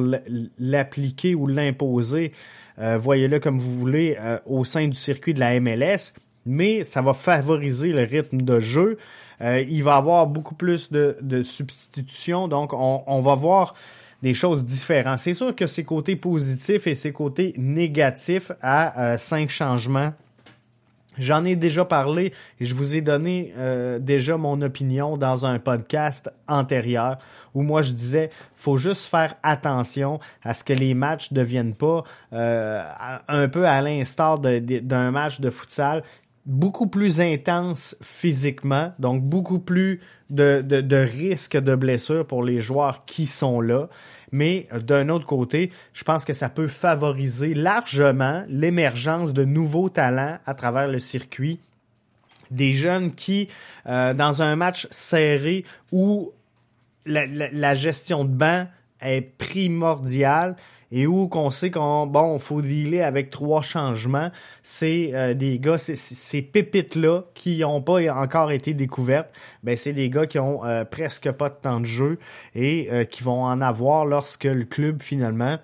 [0.59, 2.33] l'appliquer ou l'imposer,
[2.79, 6.12] voyez-le comme vous voulez, au sein du circuit de la MLS
[6.47, 8.97] mais ça va favoriser le rythme de jeu.
[9.43, 13.75] Euh, il va avoir beaucoup plus de, de substitutions, donc on, on, va voir
[14.23, 15.19] des choses différentes.
[15.19, 20.15] C'est sûr que ses côtés positifs et ses côtés négatifs à euh, cinq changements.
[21.19, 25.59] J'en ai déjà parlé et je vous ai donné euh, déjà mon opinion dans un
[25.59, 27.19] podcast antérieur
[27.57, 31.75] où moi je disais faut juste faire attention à ce que les matchs ne deviennent
[31.75, 36.05] pas un peu à l'instar d'un match de futsal
[36.47, 42.61] beaucoup plus intense physiquement, donc beaucoup plus de, de, de risques de blessures pour les
[42.61, 43.88] joueurs qui sont là.
[44.33, 50.38] Mais d'un autre côté, je pense que ça peut favoriser largement l'émergence de nouveaux talents
[50.47, 51.59] à travers le circuit.
[52.51, 53.49] Des jeunes qui,
[53.87, 56.33] euh, dans un match serré où
[57.07, 58.66] la, la, gestion de banc
[59.01, 60.57] est primordiale,
[60.92, 64.31] et où qu'on sait qu'on bon faut dealer avec trois changements,
[64.62, 69.31] c'est euh, des gars ces pépites là qui n'ont pas encore été découvertes,
[69.62, 72.19] ben c'est des gars qui ont euh, presque pas de temps de jeu
[72.55, 75.59] et euh, qui vont en avoir lorsque le club finalement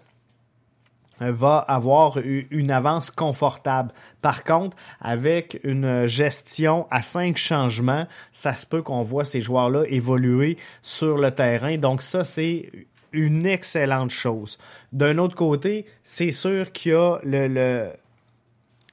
[1.31, 3.93] va avoir une avance confortable.
[4.21, 9.85] Par contre, avec une gestion à cinq changements, ça se peut qu'on voit ces joueurs-là
[9.89, 11.77] évoluer sur le terrain.
[11.77, 12.71] Donc ça, c'est
[13.13, 14.59] une excellente chose.
[14.93, 17.19] D'un autre côté, c'est sûr qu'il y a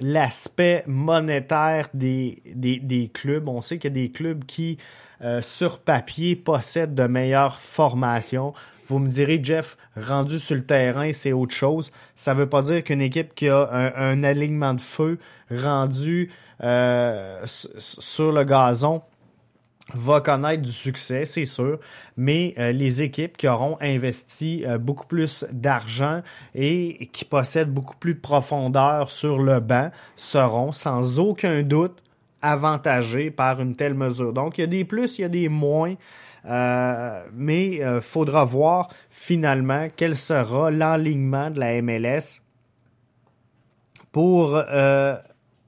[0.01, 3.47] l'aspect monétaire des, des, clubs.
[3.49, 4.77] On sait qu'il y a des clubs qui,
[5.21, 8.53] euh, sur papier, possèdent de meilleures formations.
[8.89, 11.91] Vous me direz, Jeff, rendu sur le terrain, c'est autre chose.
[12.15, 15.19] Ça ne veut pas dire qu'une équipe qui a un, alignement de feu
[15.52, 16.32] rendu
[16.63, 19.04] euh, sur le gazon
[19.93, 21.80] va connaître du succès, c'est sûr,
[22.17, 26.21] mais euh, les équipes qui auront investi euh, beaucoup plus d'argent
[26.56, 32.02] et qui possèdent beaucoup plus de profondeur sur le banc seront sans aucun doute
[32.41, 34.34] avantagées par une telle mesure.
[34.34, 35.95] Donc, il y a des plus, il y a des moins,
[36.45, 42.41] euh, mais il faudra voir finalement quel sera l'enlignement de la MLS
[44.12, 44.62] pour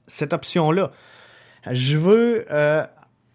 [0.06, 0.90] cette option-là.
[1.70, 2.46] Je veux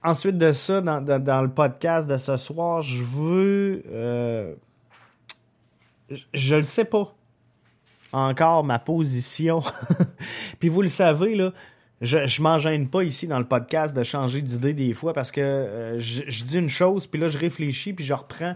[0.08, 4.54] Ensuite de ça, dans, le podcast de ce soir, je veux euh,
[6.34, 7.14] je le sais pas
[8.14, 9.62] encore ma position.
[10.60, 11.52] Puis vous le savez, là,
[12.02, 15.32] je, je m'en gêne pas ici dans le podcast de changer d'idée des fois parce
[15.32, 18.56] que euh, je, dis une chose, puis là, je réfléchis, puis je reprends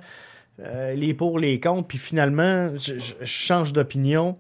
[0.59, 4.37] euh, les pour, les contre, puis finalement, je, change d'opinion.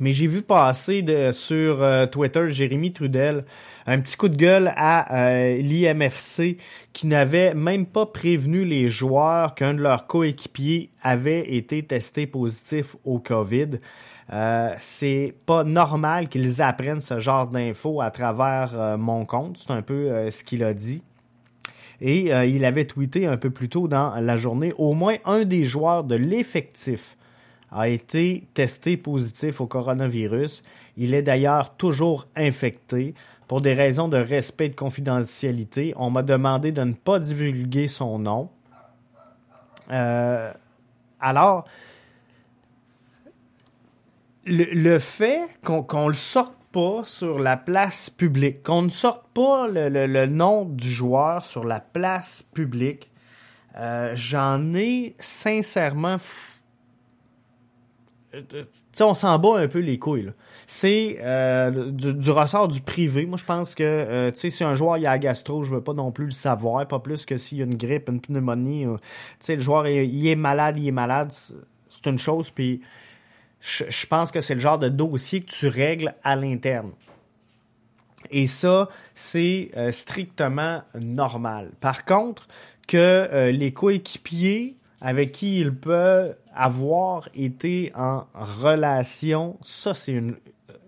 [0.00, 3.44] Mais j'ai vu passer de, sur euh, Twitter Jérémy Trudel
[3.86, 6.56] un petit coup de gueule à l'IMFC
[6.92, 12.96] qui n'avait même pas prévenu les joueurs qu'un de leurs coéquipiers avait été testé positif
[13.04, 13.80] au COVID.
[14.32, 19.58] Euh, c'est pas normal qu'ils apprennent ce genre d'infos à travers euh, mon compte.
[19.58, 21.02] C'est un peu euh, ce qu'il a dit.
[22.04, 25.62] Et il avait tweeté un peu plus tôt dans la journée, au moins un des
[25.62, 27.16] joueurs de l'effectif
[27.70, 30.64] a été testé positif au coronavirus.
[30.96, 33.14] Il est d'ailleurs toujours infecté.
[33.46, 38.18] Pour des raisons de respect de confidentialité, on m'a demandé de ne pas divulguer son
[38.18, 38.48] nom.
[41.20, 41.64] alors,
[44.44, 49.66] le, fait qu'on ne le sorte pas sur la place publique, qu'on ne sorte pas
[49.68, 53.10] le, nom du joueur sur la place publique,
[53.76, 56.18] euh, j'en ai sincèrement.
[58.32, 60.32] sais, on s'en bat un peu les couilles.
[60.66, 63.26] C'est euh, du, ressort du privé.
[63.26, 66.10] Moi, je pense que euh, si un joueur il a gastro, je veux pas non
[66.10, 68.86] plus le savoir, pas plus que s'il y a une grippe, une pneumonie.
[69.38, 72.50] sais, le joueur il, est malade, il est malade, c'est une chose.
[72.50, 72.80] Puis
[73.62, 76.90] je, pense que c'est le genre de dossier que tu règles à l'interne.
[78.30, 81.70] Et ça, c'est euh, strictement normal.
[81.80, 82.48] Par contre,
[82.88, 90.36] que euh, les coéquipiers avec qui il peut avoir été en relation, ça, c'est une,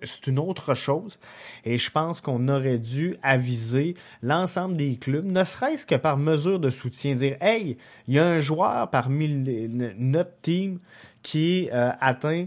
[0.03, 1.19] c'est une autre chose.
[1.65, 6.59] Et je pense qu'on aurait dû aviser l'ensemble des clubs, ne serait-ce que par mesure
[6.61, 7.77] de soutien, dire Hey,
[8.09, 10.79] il y a un joueur parmi notre team
[11.23, 12.47] qui est euh, atteint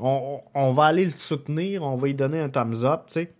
[0.00, 3.32] on, va aller le soutenir, on va lui donner un thumbs up, tu sais.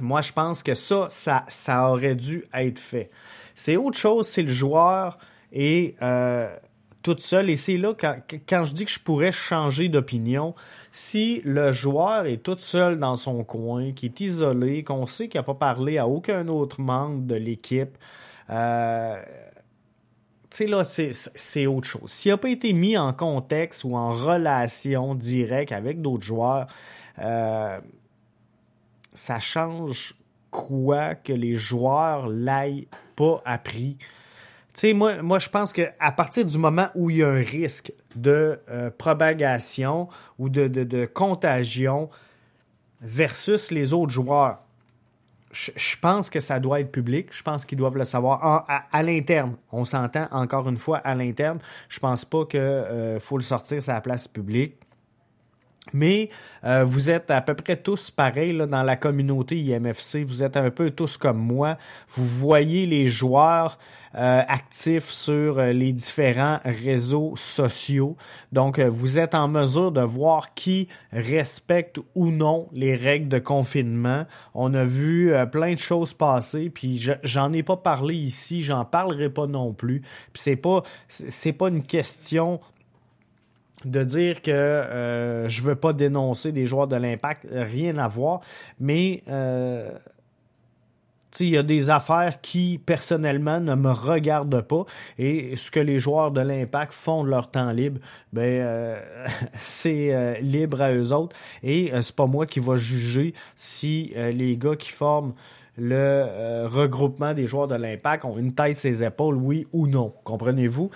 [0.00, 3.10] Moi, je pense que ça, ça, aurait dû être fait.
[3.54, 5.18] C'est autre chose, c'est le joueur
[5.52, 6.52] et euh,
[7.02, 7.48] tout seul.
[7.48, 8.16] Et c'est là, quand,
[8.48, 10.54] quand, je dis que je pourrais changer d'opinion,
[10.90, 15.38] si le joueur est tout seul dans son coin, qui est isolé, qu'on sait qu'il
[15.38, 17.96] n'a pas parlé à aucun autre membre de l'équipe,
[18.50, 19.22] euh,
[20.54, 22.10] c'est autre chose.
[22.10, 26.66] S'il n'a pas été mis en contexte ou en relation directe avec d'autres joueurs,
[27.18, 27.80] euh,
[29.12, 30.14] ça change
[30.50, 32.86] quoi que les joueurs l'aient
[33.16, 33.98] pas appris.
[34.74, 38.58] Tu moi, je pense qu'à partir du moment où il y a un risque de
[38.68, 42.10] euh, propagation ou de, de contagion
[43.00, 44.63] versus les autres joueurs,
[45.54, 47.28] je pense que ça doit être public.
[47.30, 49.56] Je pense qu'ils doivent le savoir à, l'interne.
[49.72, 51.58] On s'entend encore une fois à l'interne.
[51.88, 54.74] Je pense pas qu'il euh, faut le sortir sur la place publique.
[55.94, 56.28] Mais
[56.64, 60.24] euh, vous êtes à peu près tous pareils dans la communauté IMFC.
[60.26, 61.78] Vous êtes un peu tous comme moi.
[62.10, 63.78] Vous voyez les joueurs
[64.16, 68.16] euh, actifs sur euh, les différents réseaux sociaux.
[68.50, 74.26] Donc, vous êtes en mesure de voir qui respecte ou non les règles de confinement.
[74.52, 79.30] On a vu plein de choses passer, puis j'en ai pas parlé ici, j'en parlerai
[79.30, 80.00] pas non plus.
[80.32, 82.60] Puis c'est pas c'est pas une question
[83.84, 88.40] de dire que euh, je veux pas dénoncer des joueurs de l'impact, rien à voir,
[88.80, 89.90] mais euh,
[91.40, 94.84] il y a des affaires qui personnellement ne me regardent pas
[95.18, 98.00] et ce que les joueurs de l'impact font de leur temps libre,
[98.32, 99.00] ben euh,
[99.56, 104.76] c'est libre à eux autres et c'est pas moi qui va juger si les gars
[104.76, 105.34] qui forment
[105.76, 110.14] le regroupement des joueurs de l'impact ont une tête ses épaules, oui ou non.
[110.22, 110.90] Comprenez-vous?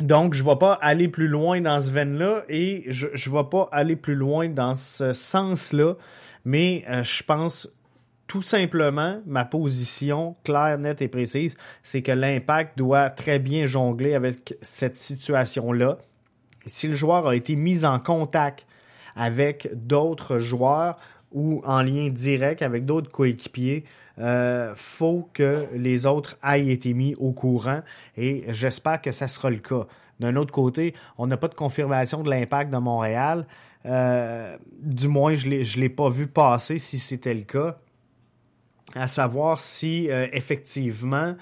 [0.00, 3.48] Donc, je ne vais pas aller plus loin dans ce veine-là et je ne vais
[3.48, 5.94] pas aller plus loin dans ce sens-là,
[6.44, 7.68] mais euh, je pense
[8.26, 14.14] tout simplement, ma position claire, nette et précise, c'est que l'impact doit très bien jongler
[14.14, 15.98] avec cette situation-là.
[16.66, 18.66] Si le joueur a été mis en contact
[19.14, 20.96] avec d'autres joueurs
[21.32, 23.84] ou en lien direct avec d'autres coéquipiers,
[24.18, 27.80] euh, faut que les autres aient été mis au courant
[28.16, 29.86] et j'espère que ça sera le cas.
[30.20, 33.46] D'un autre côté, on n'a pas de confirmation de l'impact de Montréal.
[33.86, 37.78] Euh, du moins, je ne l'ai pas vu passer si c'était le cas.
[38.94, 41.34] À savoir si euh, effectivement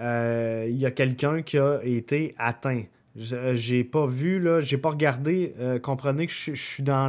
[0.00, 2.84] il y a quelqu'un qui a été atteint.
[3.16, 5.52] J'ai pas vu, là, j'ai pas regardé.
[5.82, 7.08] comprenez que je, suis dans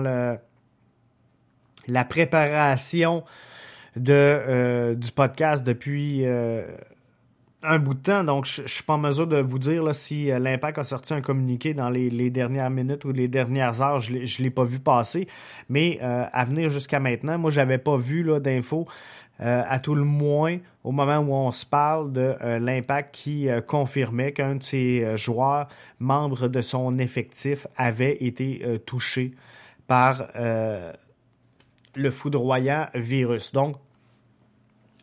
[1.87, 3.23] la préparation
[3.95, 6.65] de, euh, du podcast depuis, euh,
[7.61, 10.31] un bout de temps, donc je, ne suis pas en mesure de vous dire si
[10.31, 13.99] euh, l'Impact a sorti un communiqué dans les, dernières minutes ou les dernières heures.
[13.99, 15.27] Je ne l'ai pas vu passer.
[15.67, 18.87] Mais à venir jusqu'à maintenant, moi, j'avais pas vu d'infos.
[19.41, 24.55] À tout le moins, au moment où on se parle de l'Impact qui confirmait qu'un
[24.55, 25.69] de ses joueurs,
[25.99, 29.31] membres de son effectif, avait été touché
[29.87, 30.27] par
[31.95, 33.51] le foudroyant virus.
[33.51, 33.77] Donc,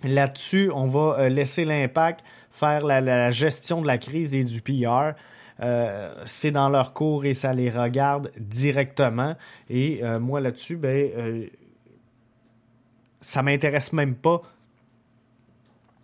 [0.04, 2.22] là-dessus, on va laisser l'impact
[2.56, 5.12] faire la, gestion de la crise et du PR.
[5.60, 9.36] Euh, c'est dans leur cours et ça les regarde directement.
[9.68, 11.46] Et euh, moi là-dessus, ben, euh,
[13.20, 14.42] ça m'intéresse même pas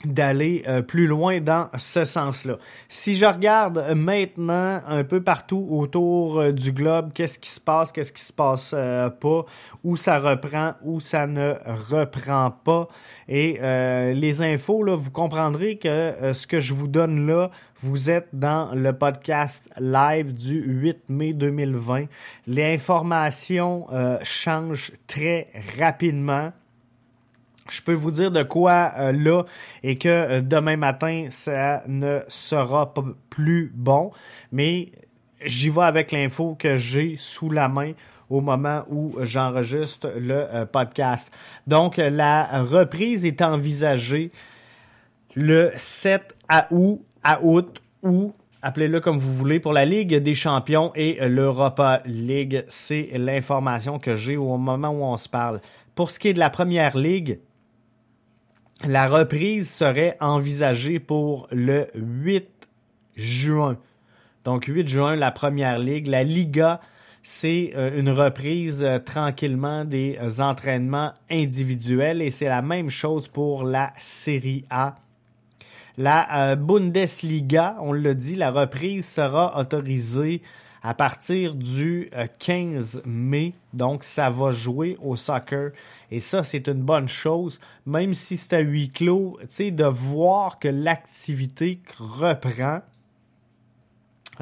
[0.05, 2.59] d'aller euh, plus loin dans ce sens-là.
[2.89, 7.93] Si je regarde maintenant un peu partout autour euh, du globe, qu'est-ce qui se passe,
[7.93, 9.45] qu'est-ce qui se passe euh, pas,
[9.85, 11.55] où ça reprend, où ça ne
[11.91, 12.89] reprend pas,
[13.29, 13.59] et
[14.15, 17.51] les infos, là, vous comprendrez que ce que je vous donne là,
[17.81, 22.07] vous êtes dans le podcast live du 8 mai 2020.
[22.47, 23.87] Les informations
[24.23, 25.49] changent très
[25.79, 26.53] rapidement
[27.73, 29.45] je peux vous dire de quoi euh, là
[29.83, 34.11] et que euh, demain matin, ça ne sera pas plus bon.
[34.53, 34.93] Mais
[35.45, 37.93] j'y vais avec l'info que j'ai sous la main
[38.29, 41.33] au moment où j'enregistre le euh, podcast.
[41.67, 44.33] Donc, la reprise est envisagée
[45.35, 46.37] le 7
[46.71, 52.03] août, à août ou appelez-le comme vous voulez, pour la Ligue des champions et l'Europa
[52.05, 52.65] League.
[52.69, 55.61] C'est l'information que j'ai au moment où on se parle.
[55.95, 57.39] Pour ce qui est de la première ligue,
[58.87, 62.49] la reprise serait envisagée pour le 8
[63.17, 63.77] juin.
[64.45, 66.09] Donc 8 juin, la première ligue.
[66.09, 66.81] La Liga,
[67.23, 73.29] c'est euh, une reprise euh, tranquillement des euh, entraînements individuels et c'est la même chose
[73.29, 74.97] pour la Série A.
[75.99, 80.41] La Bundesliga, on l'a dit, la reprise sera autorisée
[80.83, 83.55] à partir du 15 mai.
[83.73, 85.73] Donc ça va jouer au soccer
[86.13, 89.87] et ça, c'est une bonne chose, même si c'est à huis clos, tu sais, de
[89.87, 92.81] voir que l'activité reprend.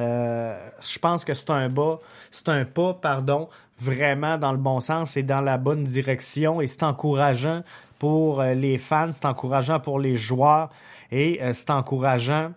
[0.01, 2.01] Euh, je pense que c'est un bas,
[2.33, 6.67] c'est un pas, pardon, vraiment dans le bon sens et dans la bonne direction et
[6.67, 7.63] c'est encourageant
[8.01, 10.71] pour euh, les fans, c'est encourageant pour les joueurs
[11.13, 12.51] et euh, c'est encourageant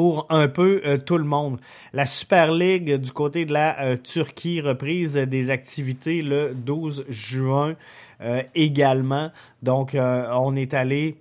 [0.00, 1.60] pour un peu euh, tout le monde.
[1.92, 7.76] La Super League du côté de la euh, Turquie, reprise des activités le 12 juin
[8.22, 9.30] euh, également.
[9.62, 11.18] Donc, on est allé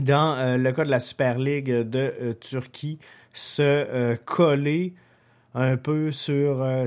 [0.00, 2.98] dans le cas de la Super League de Turquie
[3.34, 4.94] se coller
[5.54, 6.66] un peu sur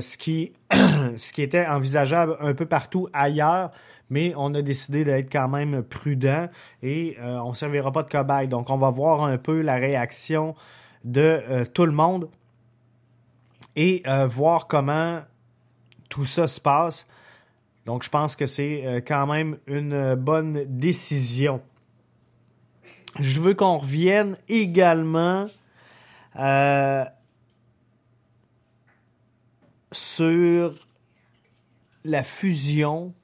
[1.16, 3.70] ce qui était envisageable un peu partout ailleurs
[4.10, 6.48] mais on a décidé d'être quand même prudent
[6.82, 8.48] et euh, on ne servira pas de cobaye.
[8.48, 10.54] Donc, on va voir un peu la réaction
[11.04, 12.28] de euh, tout le monde
[13.76, 15.22] et euh, voir comment
[16.08, 17.06] tout ça se passe.
[17.86, 21.62] Donc, je pense que c'est quand même une bonne décision.
[23.18, 25.46] Je veux qu'on revienne également
[29.92, 30.74] sur
[32.04, 33.14] la fusion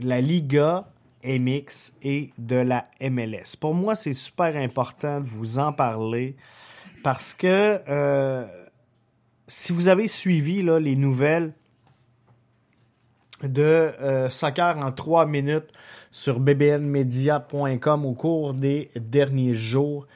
[0.00, 0.86] la Liga
[1.24, 3.56] MX et de la MLS.
[3.58, 6.36] Pour moi, c'est super important de vous en parler
[7.02, 8.46] parce que euh,
[9.46, 11.52] si vous avez suivi les nouvelles
[13.42, 15.70] de euh, soccer en trois minutes
[16.10, 20.06] sur bbnmedia.com au cours des derniers jours,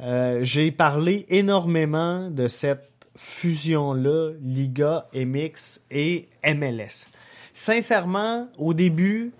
[0.00, 7.08] euh, j'ai parlé énormément de cette fusion-là, Liga, MX et MLS
[7.52, 9.32] sincèrement, au début,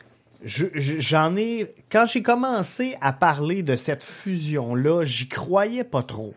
[0.45, 1.75] j'en ai.
[1.91, 6.35] Quand j'ai commencé à parler de cette fusion-là, j'y croyais pas trop.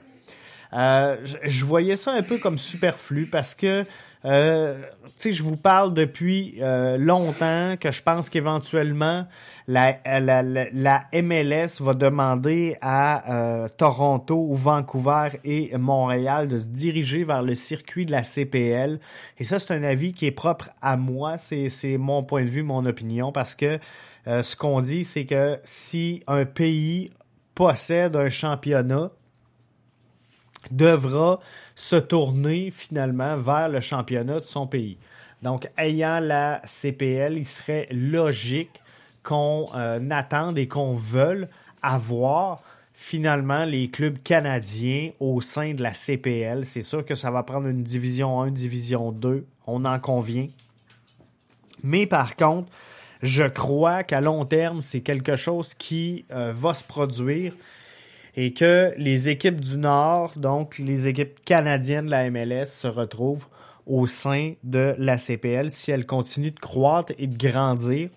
[0.74, 3.86] Euh, je voyais ça un peu comme superflu parce que
[4.26, 4.80] euh,
[5.24, 9.26] je vous parle depuis euh, longtemps que je pense qu'éventuellement
[9.68, 16.68] la, la, la, MLS va demander à euh, Toronto ou Vancouver et Montréal de se
[16.68, 19.00] diriger vers le circuit de la CPL.
[19.40, 21.38] Et ça, c'est un avis qui est propre à moi.
[21.38, 23.80] C'est mon point de vue, mon opinion, parce que
[24.26, 27.12] ce qu'on dit, c'est que si un pays
[27.56, 29.12] possède un championnat,
[30.70, 31.40] devra
[31.76, 34.98] se tourner finalement vers le championnat de son pays.
[35.42, 38.82] Donc, ayant la CPL, il serait logique
[39.24, 41.48] qu'on euh, attende et qu'on veuille
[41.82, 42.62] avoir
[42.94, 46.66] finalement les clubs canadiens au sein de la CPL.
[46.66, 50.48] C'est sûr que ça va prendre une division 1, division 2, on en convient.
[51.84, 52.70] Mais par contre,
[53.24, 57.54] je crois qu'à long terme, c'est quelque chose qui euh, va se produire
[58.36, 63.48] et que les équipes du Nord, donc les équipes canadiennes de la MLS, se retrouvent
[63.86, 68.10] au sein de la CPL si elles continuent de croître et de grandir.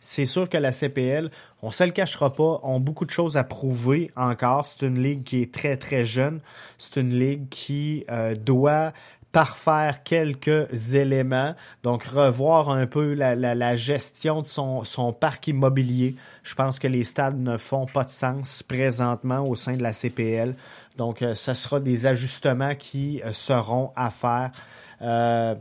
[0.00, 1.30] C'est sûr que la CPL,
[1.62, 4.66] on se le cachera pas, ont beaucoup de choses à prouver encore.
[4.66, 6.40] C'est une ligue qui est très très jeune.
[6.76, 8.92] C'est une ligue qui euh, doit
[9.34, 16.14] parfaire quelques éléments, donc revoir un peu la, la, gestion de son, son, parc immobilier.
[16.44, 19.92] Je pense que les stades ne font pas de sens présentement au sein de la
[19.92, 20.54] CPL.
[20.96, 24.52] Donc, euh, ce sera des ajustements qui euh, seront à faire.
[25.02, 25.56] Euh,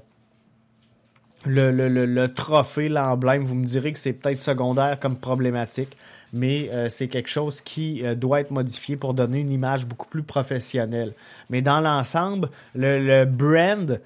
[1.45, 5.97] le, le, le, trophée, l'emblème, vous me direz que c'est peut-être secondaire comme problématique
[6.33, 10.07] mais euh, c'est quelque chose qui euh, doit être modifié pour donner une image beaucoup
[10.07, 11.13] plus professionnelle.
[11.51, 14.01] Mais dans l'ensemble, le, brand,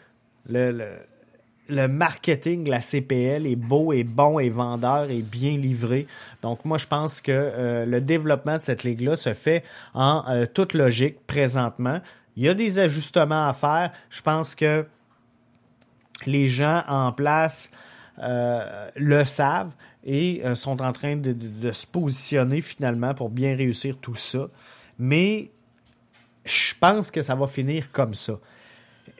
[0.50, 0.98] le,
[1.70, 6.06] le, marketing, la CPL est beau et bon et vendeur et bien livré.
[6.42, 9.64] Donc moi, je pense que euh, le développement de cette ligue-là se fait
[9.94, 12.02] en toute logique présentement.
[12.36, 13.92] Il y a des ajustements à faire.
[14.10, 14.86] Je pense que
[16.26, 17.72] les gens en place
[18.20, 19.72] le savent
[20.08, 24.48] et euh, sont en train de, se positionner finalement pour bien réussir tout ça.
[24.98, 25.52] Mais
[26.46, 28.40] je pense que ça va finir comme ça.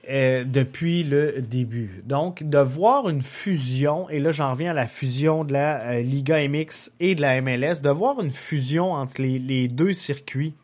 [0.08, 2.02] Euh, depuis le début.
[2.06, 6.00] Donc, de voir une fusion, et là j'en reviens à la fusion de la euh,
[6.00, 10.54] Liga MX et de la MLS, de voir une fusion entre les deux circuits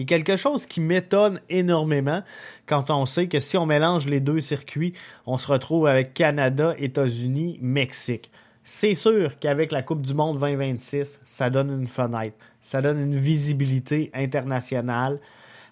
[0.00, 2.22] est quelque chose qui m'étonne énormément
[2.66, 4.94] quand on sait que si on mélange les deux circuits,
[5.26, 8.30] on se retrouve avec Canada, États-Unis, Mexique.
[8.64, 13.16] C'est sûr qu'avec la Coupe du Monde 2026, ça donne une fenêtre, ça donne une
[13.16, 15.20] visibilité internationale,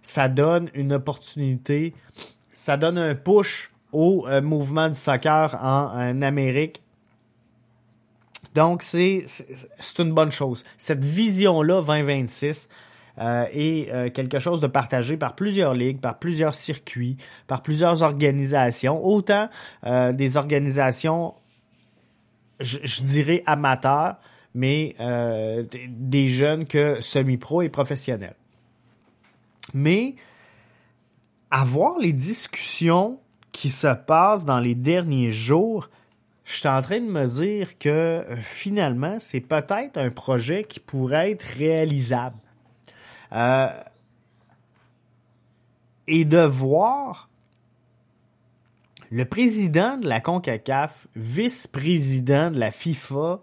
[0.03, 1.95] ça donne une opportunité,
[2.53, 6.83] ça donne un push au euh, mouvement du soccer en, Amérique.
[8.55, 9.25] Donc, c'est
[9.99, 10.65] une bonne chose.
[10.77, 12.69] Cette vision-là, 2026,
[13.19, 18.03] euh, est euh, quelque chose de partagé par plusieurs ligues, par plusieurs circuits, par plusieurs
[18.03, 19.49] organisations, autant
[19.85, 21.35] des organisations
[22.61, 24.17] je, dirais amateurs,
[24.55, 28.37] mais euh, des jeunes que semi-pro et professionnels.
[29.75, 30.15] Mais
[31.51, 33.19] avoir les discussions
[33.53, 35.89] qui se passent dans les derniers jours,
[36.45, 40.81] je suis en train de me dire que euh, finalement, c'est peut-être un projet qui
[40.81, 42.37] pourrait être réalisable.
[43.33, 43.69] Euh,
[46.07, 47.29] et de voir
[49.11, 53.41] le président de la CONCACAF, vice-président de la FIFA,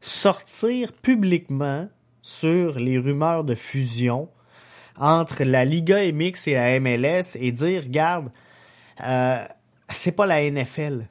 [0.00, 1.88] sortir publiquement
[2.22, 4.28] sur les rumeurs de fusion
[4.98, 8.30] entre la Liga MX et la MLS et dire, regarde,
[9.02, 9.44] euh,
[9.88, 11.06] c'est pas la NFL.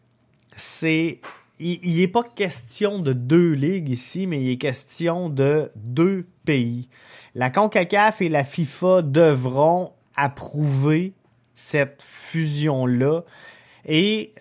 [0.56, 1.20] C'est,
[1.60, 6.88] il n'est pas question de deux ligues ici, mais il est question de deux pays.
[7.34, 11.14] La CONCACAF et la FIFA devront approuver
[11.56, 13.24] cette fusion-là.
[13.86, 14.34] Et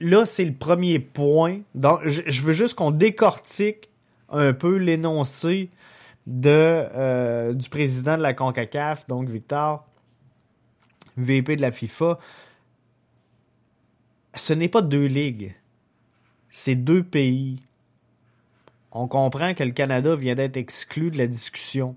[0.00, 1.60] là, c'est le premier point.
[2.04, 3.88] Je, veux juste qu'on décortique
[4.30, 5.70] un peu l'énoncé
[6.26, 9.86] de euh, du président de la CONCACAF, donc Victor,
[11.16, 12.18] VP de la FIFA.
[14.34, 15.54] Ce n'est pas deux ligues,
[16.56, 17.60] c'est deux pays.
[18.90, 21.96] On comprend que le Canada vient d'être exclu de la discussion.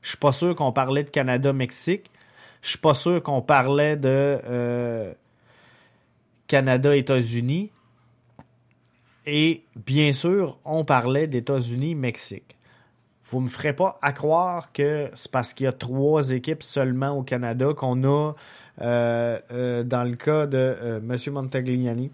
[0.00, 2.10] Je suis pas sûr qu'on parlait de Canada-Mexique.
[2.62, 5.12] Je suis pas sûr qu'on parlait de euh,
[6.46, 7.70] Canada-États-Unis.
[9.26, 12.56] Et bien sûr, on parlait d'États-Unis-Mexique.
[13.26, 17.10] Vous me ferez pas à croire que c'est parce qu'il y a trois équipes seulement
[17.10, 18.32] au Canada qu'on a,
[18.80, 21.34] euh, euh, dans le cas de M.
[21.34, 22.10] Montagliani,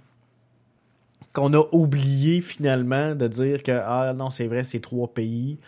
[1.32, 5.58] qu'on a oublié finalement de dire que, ah non, c'est vrai, c'est trois pays.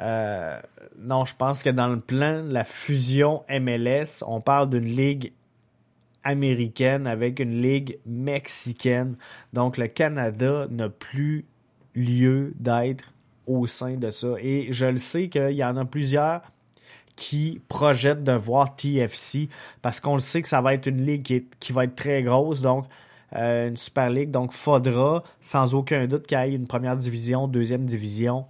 [0.00, 0.58] Euh,
[0.98, 5.32] non, je pense que dans le plan, la fusion MLS, on parle d'une ligue
[6.22, 9.16] américaine avec une ligue mexicaine.
[9.52, 11.46] Donc le Canada n'a plus
[11.94, 13.04] lieu d'être
[13.46, 14.34] au sein de ça.
[14.38, 16.42] Et je le sais qu'il y en a plusieurs
[17.16, 19.48] qui projettent de voir TFC
[19.82, 22.62] parce qu'on le sait que ça va être une ligue qui, va être très grosse.
[22.62, 22.86] Donc,
[23.36, 24.30] euh, une Super League.
[24.30, 28.46] Donc, faudra sans aucun doute qu'il y ait une première division, deuxième division,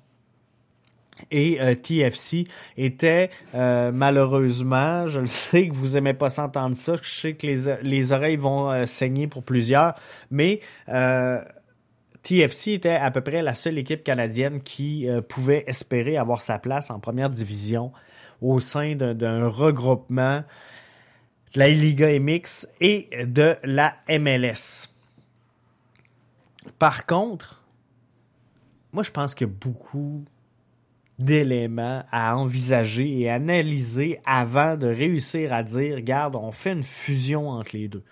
[1.31, 2.45] et euh, TFC
[2.77, 7.47] était euh, malheureusement, je le sais que vous aimez pas s'entendre ça, je sais que
[7.47, 9.95] les, les oreilles vont euh, saigner pour plusieurs,
[10.31, 10.61] mais
[12.23, 16.91] TFC était à peu près la seule équipe canadienne qui pouvait espérer avoir sa place
[16.91, 17.93] en première division
[18.43, 20.43] au sein d'un regroupement
[21.55, 24.89] de la Liga MX et de la MLS.
[26.79, 27.63] Par contre,
[28.93, 30.25] moi, je pense qu'il y a beaucoup
[31.19, 37.51] d'éléments à envisager et analyser avant de réussir à dire, regarde, on fait une fusion
[37.51, 38.03] entre les deux.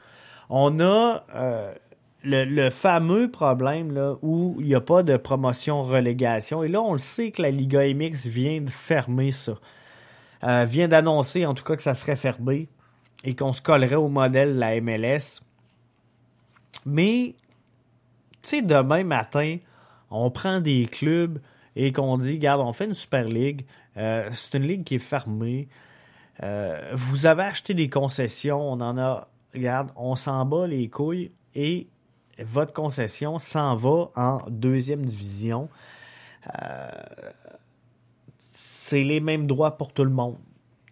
[0.51, 1.75] On a euh,
[2.23, 6.63] le, fameux problème là, où il n'y a pas de promotion-relégation.
[6.63, 9.55] Et là, on le sait que la Liga MX vient de fermer ça.
[10.45, 12.69] Euh, vient d'annoncer en tout cas que ça serait fermé
[13.25, 15.41] et qu'on se collerait au modèle de la MLS.
[16.87, 17.35] Mais,
[18.43, 19.59] tu sais, demain matin,
[20.11, 21.41] on prend des clubs
[21.77, 23.65] et qu'on dit, regarde, on fait une Super League,
[23.97, 25.69] euh, c'est une ligue qui est fermée,
[26.43, 31.33] euh, vous avez acheté des concessions, on en a, regarde, on s'en bat les couilles
[31.55, 31.89] et
[32.39, 35.69] votre concession s'en va en deuxième division.
[36.63, 36.89] Euh,
[38.37, 40.37] c'est les mêmes droits pour tout le monde.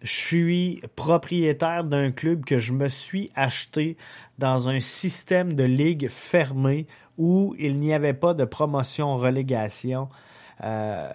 [0.01, 3.97] Je suis propriétaire d'un club que je me suis acheté
[4.37, 6.87] dans un système de ligue fermée
[7.17, 10.09] où il n'y avait pas de promotion-relégation.
[10.63, 11.11] Euh,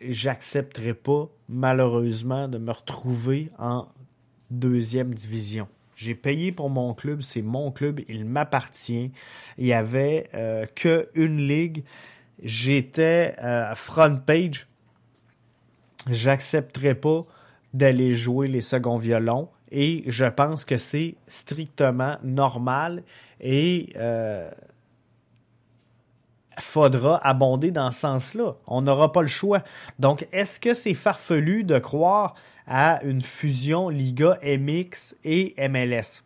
[0.00, 3.88] J'accepterai pas, malheureusement, de me retrouver en
[4.50, 5.66] deuxième division.
[5.96, 9.10] J'ai payé pour mon club, c'est mon club, il m'appartient.
[9.56, 11.82] Il y avait euh, que une ligue.
[12.40, 14.68] J'étais euh, front page.
[16.08, 17.26] J'accepterai pas
[17.74, 23.02] d'aller jouer les seconds violons et je pense que c'est strictement normal
[23.40, 24.50] et euh,
[26.58, 28.56] faudra abonder dans ce sens-là.
[28.66, 29.62] On n'aura pas le choix.
[29.98, 32.34] Donc, est-ce que c'est farfelu de croire
[32.66, 36.24] à une fusion Liga MX et MLS?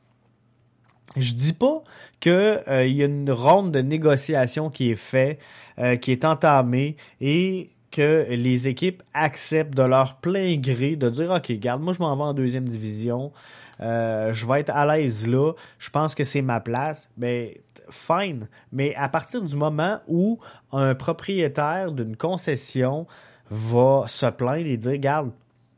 [1.16, 1.78] Je dis pas
[2.20, 5.38] qu'il euh, y a une ronde de négociation qui est faite,
[5.78, 11.30] euh, qui est entamée et que les équipes acceptent de leur plein gré de dire
[11.30, 13.32] OK, garde, moi je m'en vais en deuxième division,
[13.80, 17.08] euh, je vais être à l'aise là, je pense que c'est ma place.
[17.16, 17.50] Ben
[17.92, 18.48] fine.
[18.72, 20.38] Mais à partir du moment où
[20.72, 23.06] un propriétaire d'une concession
[23.50, 25.30] va se plaindre et dire, regarde,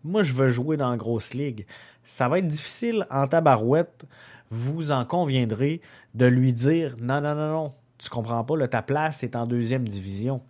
[0.05, 1.67] moi je veux jouer dans la grosse ligue,
[2.05, 4.05] ça va être difficile en tabarouette,
[4.51, 5.81] vous en conviendrez,
[6.15, 9.89] de lui dire, non, non, non, non, tu comprends pas, ta place est en deuxième
[9.89, 10.41] division.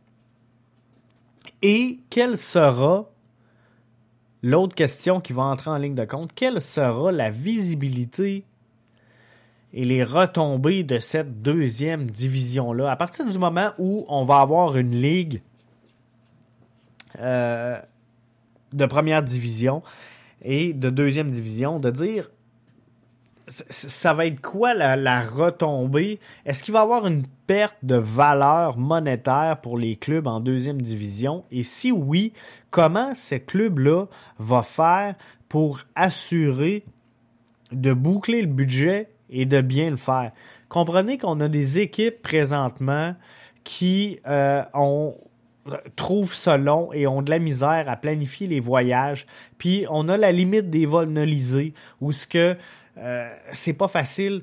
[1.62, 3.10] Et quelle sera
[4.42, 6.32] l'autre question qui va entrer en ligne de compte?
[6.34, 8.44] Quelle sera la visibilité
[9.72, 12.90] et les retombées de cette deuxième division-là?
[12.90, 15.42] À partir du moment où on va avoir une ligue
[17.20, 17.80] euh,
[18.72, 19.82] de première division
[20.42, 22.30] et de deuxième division, de dire
[23.46, 26.18] ça va être quoi la, retombée?
[26.46, 30.80] Est-ce qu'il va y avoir une perte de valeur monétaire pour les clubs en deuxième
[30.80, 31.44] division?
[31.50, 32.32] Et si oui,
[32.70, 34.06] comment ces clubs-là
[34.38, 35.14] vont faire
[35.48, 36.84] pour assurer
[37.72, 40.32] de boucler le budget et de bien le faire?
[40.68, 43.14] Comprenez qu'on a des équipes présentement
[43.62, 45.16] qui euh, ont
[45.96, 49.26] trouvent ça long et ont de la misère à planifier les voyages.
[49.58, 52.56] Puis on a la limite des vols nolisés où ce que
[52.98, 54.42] euh, c'est pas facile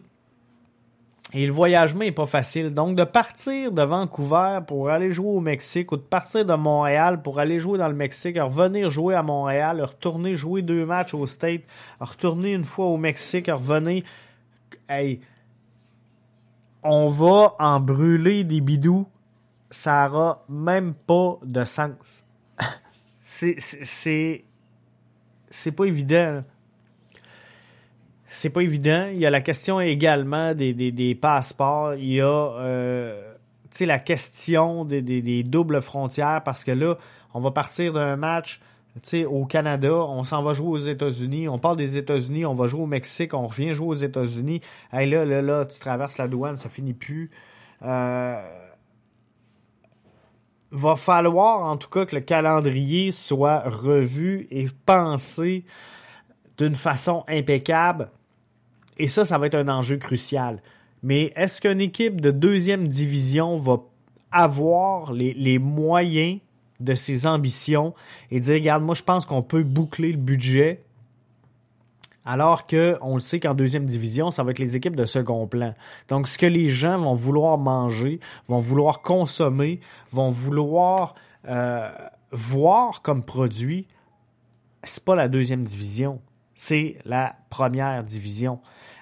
[1.33, 2.73] et le voyagement est pas facile.
[2.73, 7.21] Donc de partir de Vancouver pour aller jouer au Mexique ou de partir de Montréal
[7.21, 11.25] pour aller jouer dans le Mexique, revenir jouer à Montréal, retourner jouer deux matchs au
[11.25, 11.61] State,
[11.99, 14.03] retourner une fois au Mexique, revenir
[14.89, 15.21] hey,
[16.83, 19.07] on va en brûler des bidous,
[19.69, 22.25] ça aura même pas de sens.
[23.23, 24.43] c'est, c'est,
[25.49, 26.43] c'est pas évident.
[28.33, 29.09] C'est pas évident.
[29.11, 31.95] Il y a la question également des, des, passeports.
[31.95, 33.33] Il y a euh,
[33.81, 36.95] la question des, des, doubles frontières parce que là,
[37.33, 38.61] on va partir d'un match
[39.27, 42.81] au Canada, on s'en va jouer aux États-Unis, on parle des États-Unis, on va jouer
[42.81, 44.61] au Mexique, on revient jouer aux États-Unis.
[44.93, 47.31] Hey, là, là, là, tu traverses la douane, ça finit plus.
[47.81, 48.41] Euh,
[50.71, 55.65] va falloir en tout cas que le calendrier soit revu et pensé
[56.57, 58.09] d'une façon impeccable.
[59.01, 60.61] Et ça, ça va être un enjeu crucial.
[61.01, 63.77] Mais est-ce qu'une équipe de deuxième division va
[64.31, 66.39] avoir les, moyens
[66.79, 67.95] de ses ambitions
[68.29, 70.83] et dire, regarde, moi je pense qu'on peut boucler le budget
[72.25, 75.47] alors que on le sait qu'en deuxième division, ça va être les équipes de second
[75.47, 75.73] plan.
[76.07, 79.79] Donc, ce que les gens vont vouloir manger, vont vouloir consommer,
[80.11, 81.15] vont vouloir
[81.47, 81.89] euh,
[82.31, 83.87] voir comme produit,
[84.83, 86.21] c'est pas la deuxième division,
[86.53, 88.59] c'est la première division.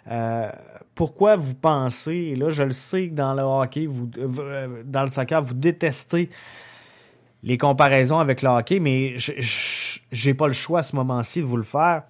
[0.10, 0.52] Euh,
[0.96, 5.10] pourquoi vous pensez, là je le sais que dans le hockey, vous, euh, dans le
[5.10, 6.30] soccer, vous détestez
[7.44, 11.58] les comparaisons avec le hockey, mais j'ai pas le choix à ce moment-ci de vous
[11.58, 12.04] le faire.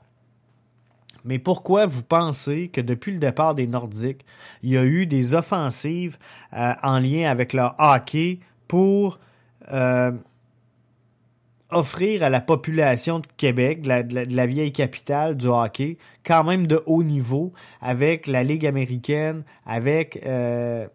[1.26, 4.26] Mais pourquoi vous pensez que depuis le départ des Nordiques,
[4.64, 6.18] il y a eu des offensives
[6.54, 9.20] euh, en lien avec le hockey pour
[9.72, 10.12] euh,
[11.72, 16.82] offrir à la population de Québec, de la, vieille capitale du hockey, quand même de
[16.86, 20.88] haut niveau, avec la Ligue américaine, avec euh,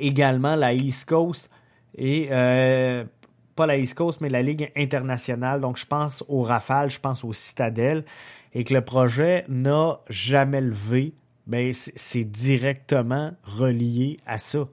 [0.00, 1.50] également la East Coast
[1.96, 3.04] et euh,
[3.54, 5.60] pas la East Coast, mais la Ligue internationale.
[5.60, 8.04] Donc, je pense au Rafale, je pense au Citadel,
[8.54, 11.14] et que le projet n'a jamais levé.
[11.46, 14.66] Ben, c'est directement relié à ça.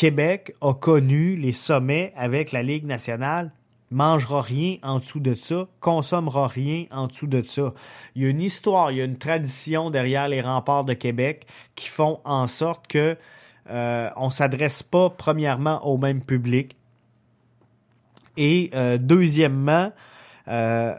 [0.00, 3.52] Québec a connu les sommets avec la Ligue nationale,
[3.90, 7.74] mangera rien en dessous de ça, consommera rien en dessous de ça.
[8.14, 11.44] Il y a une histoire, il y a une tradition derrière les remparts de Québec
[11.74, 13.18] qui font en sorte que
[13.68, 16.78] euh, on s'adresse pas premièrement au même public.
[18.38, 19.92] Et euh, deuxièmement,
[20.48, 20.94] euh,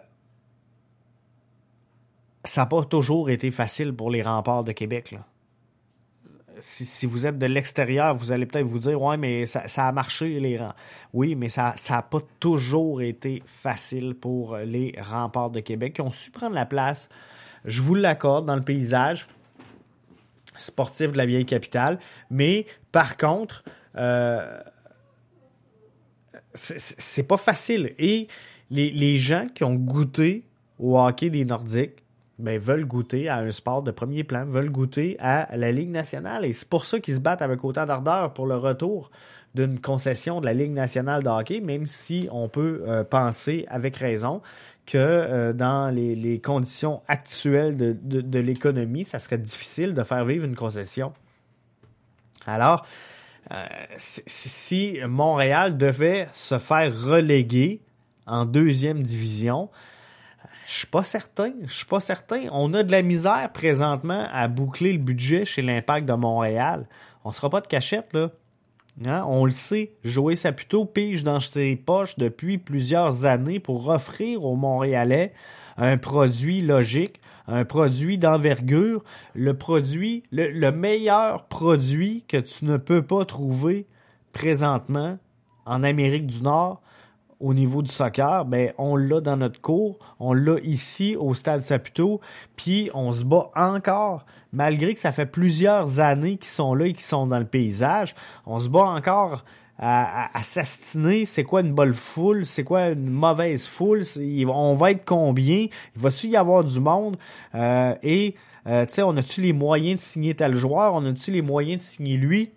[2.43, 5.15] ça n'a pas toujours été facile pour les remparts de Québec.
[6.61, 10.39] Si, vous êtes de l'extérieur, vous allez peut-être vous dire Ouais, mais ça, a marché
[10.39, 10.73] les rangs.
[11.13, 16.11] Oui, mais ça n'a pas toujours été facile pour les remparts de Québec qui ont
[16.11, 17.09] su prendre la place.
[17.65, 19.27] Je vous l'accorde dans le paysage
[20.55, 21.99] sportif de la vieille capitale.
[22.29, 23.63] Mais par contre,
[23.97, 24.61] euh,
[26.53, 27.93] c'est pas facile.
[27.97, 28.27] Et
[28.69, 30.45] les, les gens qui ont goûté
[30.79, 32.00] au hockey des Nordiques,
[32.41, 36.45] ben, veulent goûter à un sport de premier plan, veulent goûter à la Ligue nationale.
[36.45, 39.11] Et c'est pour ça qu'ils se battent avec autant d'ardeur pour le retour
[39.55, 43.97] d'une concession de la Ligue nationale de hockey, même si on peut euh, penser avec
[43.97, 44.41] raison
[44.85, 50.55] que euh, dans les, conditions actuelles de, l'économie, ça serait difficile de faire vivre une
[50.55, 51.13] concession.
[52.45, 52.85] Alors,
[53.51, 53.65] euh,
[53.97, 57.81] si Montréal devait se faire reléguer
[58.25, 59.69] en deuxième division,
[60.71, 61.51] je suis pas certain.
[61.65, 62.45] Je suis pas certain.
[62.51, 66.87] On a de la misère présentement à boucler le budget chez l'Impact de Montréal.
[67.25, 68.29] On sera pas de cachette, là.
[69.05, 69.23] Hein?
[69.27, 74.55] On le sait, Joey Saputo pige dans ses poches depuis plusieurs années pour offrir aux
[74.55, 75.33] Montréalais
[75.75, 79.03] un produit logique, un produit d'envergure,
[79.33, 83.87] le produit, le meilleur produit que tu ne peux pas trouver
[84.31, 85.17] présentement
[85.65, 86.81] en Amérique du Nord
[87.41, 91.61] au niveau du soccer, ben on l'a dans notre cours, on l'a ici au Stade
[91.61, 92.21] Saputo,
[92.55, 96.93] puis on se bat encore, malgré que ça fait plusieurs années qu'ils sont là et
[96.93, 98.15] qu'ils sont dans le paysage,
[98.45, 99.43] on se bat encore
[99.83, 104.03] à, s'astiner, c'est quoi une bonne foule, c'est quoi une mauvaise foule,
[104.47, 107.17] on va être combien, il va-tu y avoir du monde,
[107.55, 108.35] euh, et
[108.67, 111.79] euh, tu sais, on a-tu les moyens de signer tel joueur, on a-tu les moyens
[111.79, 112.51] de signer lui,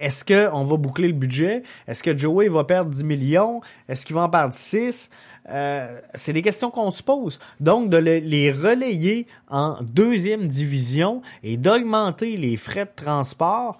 [0.00, 1.62] est-ce qu'on va boucler le budget?
[1.86, 3.60] Est-ce que Joey va perdre 10 millions?
[3.88, 5.10] Est-ce qu'il va en perdre 6?
[5.48, 7.38] Euh, c'est des questions qu'on se pose.
[7.60, 13.78] Donc, de les relayer en deuxième division et d'augmenter les frais de transport,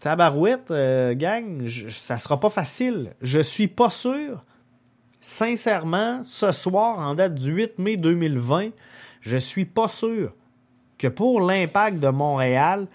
[0.00, 3.14] tabarouette, euh, gang, ça sera pas facile.
[3.22, 4.44] Je suis pas sûr.
[5.20, 8.70] Sincèrement, ce soir, en date du 8 mai 2020,
[9.20, 10.32] je suis pas sûr
[10.96, 12.88] que pour l'impact de Montréal,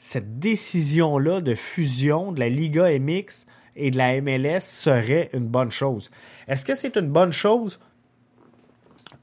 [0.00, 3.44] cette décision-là de fusion de la Liga MX
[3.76, 6.10] et de la MLS serait une bonne chose.
[6.48, 7.78] Est-ce que c'est une bonne chose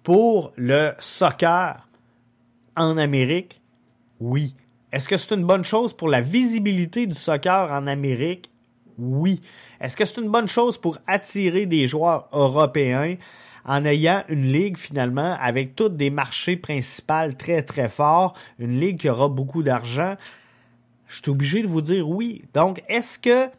[0.03, 1.89] pour le soccer
[2.75, 3.59] en Amérique?
[4.19, 4.53] Oui.
[4.91, 8.51] Est-ce que c'est une bonne chose pour la visibilité du soccer en Amérique?
[8.99, 9.41] Oui.
[9.82, 13.15] Est-ce que c'est une bonne chose pour attirer des joueurs européens
[13.65, 18.99] en ayant une ligue finalement avec toutes des marchés principaux très très forts, une ligue
[18.99, 20.15] qui aura beaucoup d'argent?
[21.07, 22.43] Je suis obligé de vous dire oui.
[22.53, 23.49] Donc, est-ce que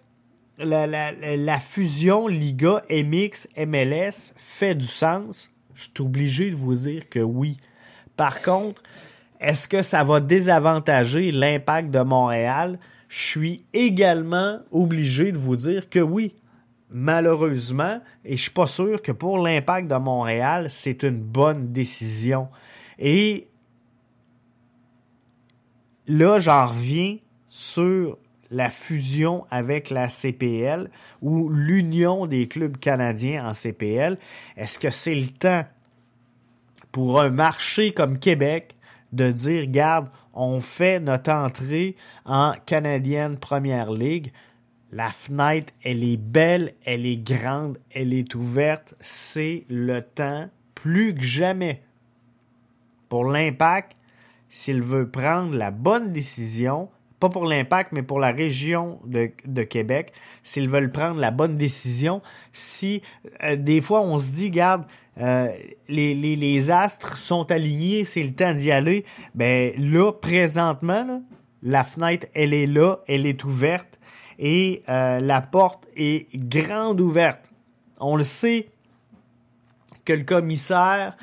[0.59, 5.51] la, fusion Liga MX MLS fait du sens?
[5.75, 7.59] Je suis obligé de vous dire que oui.
[8.17, 8.83] Par contre,
[9.41, 12.79] est-ce que ça va désavantager l'impact de Montréal?
[13.09, 16.35] Je suis également obligé de vous dire que oui.
[16.91, 22.49] Malheureusement, et je suis pas sûr que pour l'impact de Montréal, c'est une bonne décision.
[22.99, 23.47] Et
[26.07, 27.19] là, j'en reviens
[27.59, 28.19] sur
[28.53, 30.91] la fusion avec la CPL
[31.21, 34.17] ou l'union des clubs canadiens en CPL.
[34.57, 35.67] Est-ce que c'est le temps
[36.93, 38.77] pour un marché comme Québec
[39.13, 44.33] de dire, garde, on fait notre entrée en canadienne Première Ligue?
[44.93, 48.95] La fenêtre, elle est belle, elle est grande, elle est ouverte.
[49.01, 51.83] C'est le temps plus que jamais
[53.09, 53.97] pour l'impact
[54.49, 56.89] s'il veut prendre la bonne décision
[57.21, 60.13] pas pour l'impact, mais pour la région de, de Québec,
[60.43, 62.23] s'ils veulent prendre la bonne décision.
[62.53, 63.03] Si
[63.43, 64.85] euh, des fois on se dit, garde,
[65.21, 65.49] euh,
[65.89, 69.05] les, les, les, astres sont alignés, c'est le temps d'y aller,
[69.35, 71.23] ben là, présentement,
[71.63, 73.99] la fenêtre, elle est là, elle est ouverte.
[74.39, 77.51] et euh, la porte est grande ouverte.
[77.99, 78.69] On le sait
[80.05, 81.17] que le commissaire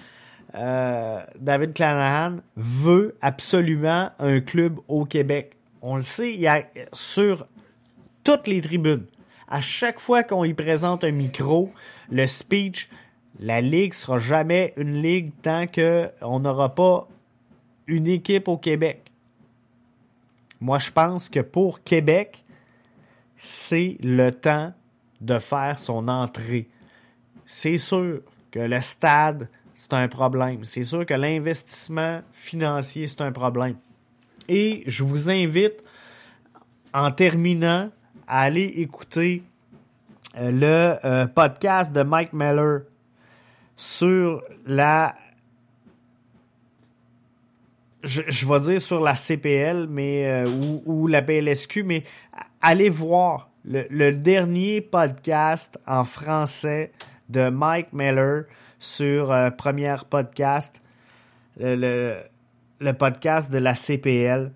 [0.55, 5.54] euh, David Clanahan veut absolument un club au Québec.
[5.87, 7.45] On le sait, il y a sur
[8.23, 9.05] toutes les tribunes.
[9.47, 11.71] À chaque fois qu'on y présente un micro,
[12.09, 12.89] le speech,
[13.39, 17.07] la ligue sera jamais une ligue tant qu'on n'aura pas
[17.85, 19.11] une équipe au Québec.
[20.59, 22.43] Moi, je pense que pour Québec,
[23.37, 24.73] c'est le temps
[25.21, 26.67] de faire son entrée.
[27.45, 30.63] C'est sûr que le stade, c'est un problème.
[30.63, 33.75] C'est sûr que l'investissement financier, c'est un problème.
[34.47, 35.83] Et je vous invite,
[36.93, 37.89] en terminant,
[38.27, 39.43] à aller écouter
[40.37, 42.79] euh, le euh, podcast de Mike Meller
[43.75, 45.15] sur la
[48.03, 52.03] je, vais dire sur la CPL mais euh, ou, la PLSQ, mais
[52.61, 56.91] allez voir le, dernier podcast en français
[57.29, 58.43] de Mike Meller
[58.77, 60.81] sur Première Podcast,
[62.93, 64.51] podcast de la CPL.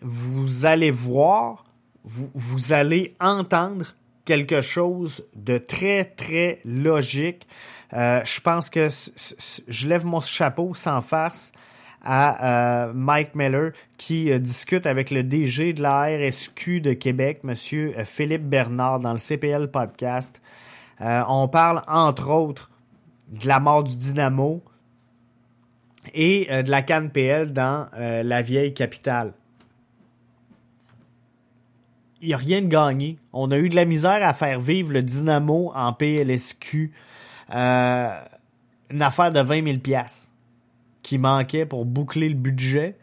[0.00, 1.64] Vous allez voir,
[2.04, 3.94] vous, allez entendre
[4.24, 7.46] quelque chose de très, très logique.
[7.92, 8.88] Euh, je pense que
[9.68, 11.52] je lève mon chapeau sans farce
[12.02, 17.40] à euh, Mike Miller qui euh, discute avec le DG de la RSQ de Québec,
[17.42, 20.40] Monsieur Philippe Bernard, dans le CPL podcast.
[21.00, 22.70] on parle entre autres
[23.28, 24.62] de la mort du Dynamo
[26.14, 29.32] et de la CanPL dans la vieille capitale
[32.20, 33.18] il n'y a rien de gagné.
[33.32, 36.92] On a eu de la misère à faire vivre le Dynamo en PLSQ.
[37.54, 38.20] Euh,
[38.90, 40.30] une affaire de 20 000 pièces
[41.02, 42.96] qui manquait pour boucler le budget.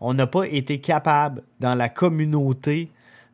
[0.00, 2.90] On n'a pas été capable dans la communauté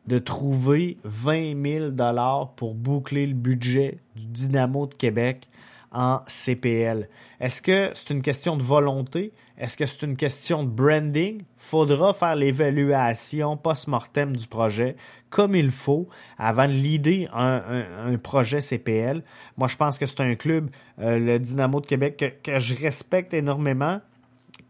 [0.07, 5.47] de trouver 20 000 dollars pour boucler le budget du Dynamo de Québec
[5.91, 7.09] en CPL.
[7.39, 9.33] Est-ce que c'est une question de volonté?
[9.57, 11.43] Est-ce que c'est une question de branding?
[11.57, 14.95] Faudra faire l'évaluation post-mortem du projet
[15.29, 19.23] comme il faut avant de leader un, projet CPL.
[19.57, 20.69] Moi, je pense que c'est un club,
[20.99, 24.01] euh, le Dynamo de Québec, que, je respecte énormément,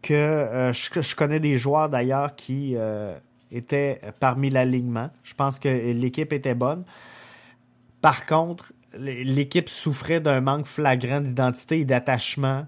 [0.02, 3.16] que euh, je, connais des joueurs d'ailleurs qui euh,
[3.50, 5.10] étaient parmi l'alignement.
[5.22, 6.84] Je pense que l'équipe était bonne.
[8.00, 12.66] Par contre, l'équipe souffrait d'un manque flagrant d'identité et d'attachement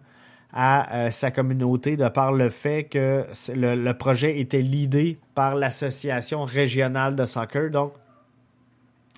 [0.52, 6.44] à euh, sa communauté de par le fait que le, projet était l'idée par l'association
[6.44, 7.70] régionale de soccer.
[7.70, 7.94] Donc,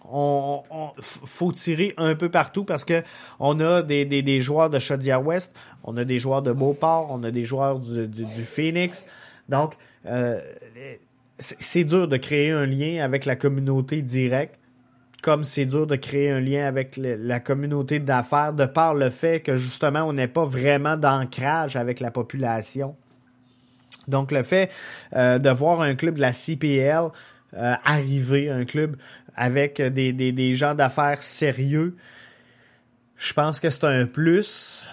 [0.04, 0.62] on,
[1.00, 3.02] faut tirer un peu partout parce que
[3.40, 5.52] on a des, des, joueurs de Chaudière-Ouest,
[5.82, 9.06] on a des joueurs de Beauport, on a des joueurs du, du, Phoenix.
[9.48, 9.74] Donc,
[10.06, 10.40] euh,
[11.38, 14.58] c'est dur de créer un lien avec la communauté directe
[15.24, 19.40] comme c'est dur de créer un lien avec la communauté d'affaires de par le fait
[19.40, 22.94] que justement on n'est pas vraiment d'ancrage avec la population.
[24.06, 24.70] Donc le fait
[25.16, 27.08] euh, de voir un club de la CPL
[27.54, 28.96] euh, arriver, un club
[29.34, 31.96] avec des, des gens d'affaires sérieux,
[33.16, 34.84] je pense que c'est un plus.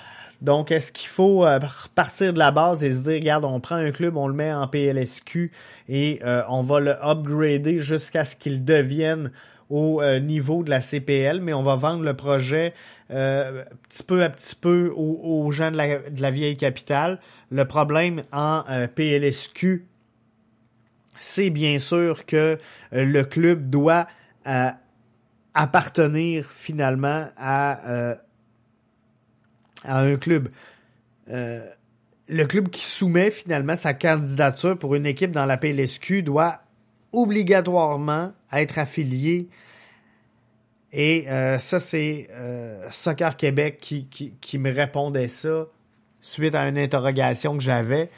[0.42, 1.60] Donc, est-ce qu'il faut euh,
[1.94, 4.54] partir de la base et se dire, regarde, on prend un club, on le met
[4.54, 5.52] en PLSQ
[5.90, 9.32] et on va le upgrader jusqu'à ce qu'il devienne
[9.72, 12.74] au euh, niveau de la CPL, mais on va vendre le projet
[13.09, 15.78] euh, petit peu à petit peu aux, gens de
[16.22, 17.19] la, vieille capitale.
[17.49, 19.88] Le problème en euh, PLSQ,
[21.19, 22.59] c'est bien sûr que
[22.91, 24.07] le club doit
[25.53, 28.15] appartenir finalement à,
[29.84, 30.49] à un club.
[31.28, 36.61] le club qui soumet finalement sa candidature pour une équipe dans la PLSQ doit
[37.13, 39.49] obligatoirement être affilié.
[40.93, 45.68] Et euh, ça, c'est euh, Soccer Québec qui, qui, me répondait ça
[46.20, 48.10] suite à une interrogation que j'avais.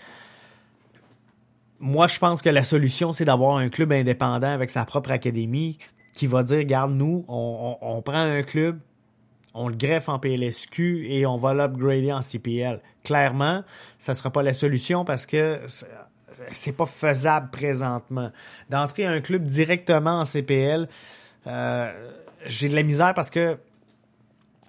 [1.79, 5.77] Moi, je pense que la solution, c'est d'avoir un club indépendant avec sa propre académie
[6.13, 8.79] qui va dire, regarde, nous, on, on prend un club,
[9.53, 12.81] on le greffe en PLSQ et on va l'upgrader en CPL.
[13.03, 13.63] Clairement,
[13.99, 15.59] ça ne sera pas la solution parce que
[16.51, 18.31] c'est pas faisable présentement.
[18.69, 20.87] D'entrer un club directement en CPL,
[21.47, 21.91] euh,
[22.45, 23.57] j'ai de la misère parce que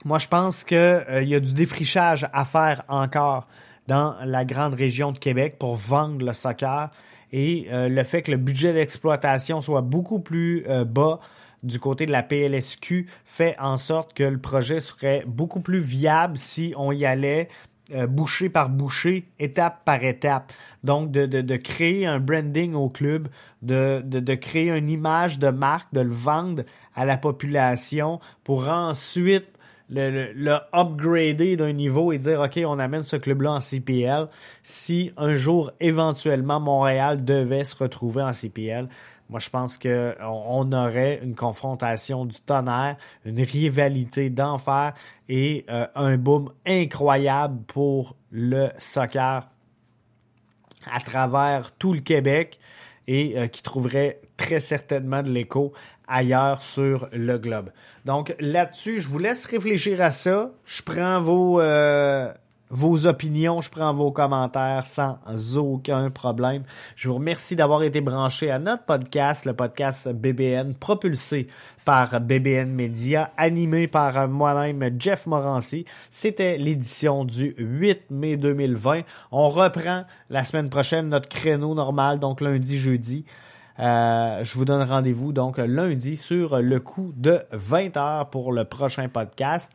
[0.04, 3.48] moi, je pense qu'il euh, y a du défrichage à faire encore
[3.86, 6.90] dans la grande région de Québec pour vendre le soccer.
[7.32, 11.20] Et euh, le fait que le budget d'exploitation soit beaucoup plus bas
[11.62, 16.36] du côté de la PLSQ fait en sorte que le projet serait beaucoup plus viable
[16.36, 17.48] si on y allait
[17.92, 20.52] euh, bouchée par bouchée, étape par étape.
[20.84, 23.28] Donc, de, de, de créer un branding au club,
[23.60, 26.62] de, de, de, créer une image de marque, de le vendre
[26.94, 29.48] à la population pour ensuite
[29.90, 34.28] le, le, le upgrader d'un niveau et dire, OK, on amène ce club-là en CPL.
[34.62, 38.88] Si un jour, éventuellement, Montréal devait se retrouver en CPL,
[39.30, 44.92] moi, je pense qu'on on aurait une confrontation du tonnerre, une rivalité d'enfer
[45.28, 49.48] et euh, un boom incroyable pour le soccer
[50.90, 52.58] à travers tout le Québec
[53.06, 55.72] et euh, qui trouverait très certainement de l'écho
[56.06, 57.70] ailleurs sur le globe.
[58.04, 60.50] Donc là-dessus, je vous laisse réfléchir à ça.
[60.66, 62.30] Je prends vos, euh,
[62.74, 65.16] vos opinions, je prends vos commentaires sans
[65.56, 66.64] aucun problème.
[66.96, 71.46] Je vous remercie d'avoir été branché à notre podcast, le podcast BBN, propulsé
[71.84, 75.84] par BBN Media, animé par moi-même Jeff Morancy.
[76.10, 79.02] C'était l'édition du 8 mai 2020.
[79.30, 83.24] On reprend la semaine prochaine notre créneau normal, donc lundi, jeudi.
[83.78, 89.08] Euh, je vous donne rendez-vous donc lundi sur le coup de 20h pour le prochain
[89.08, 89.70] podcast.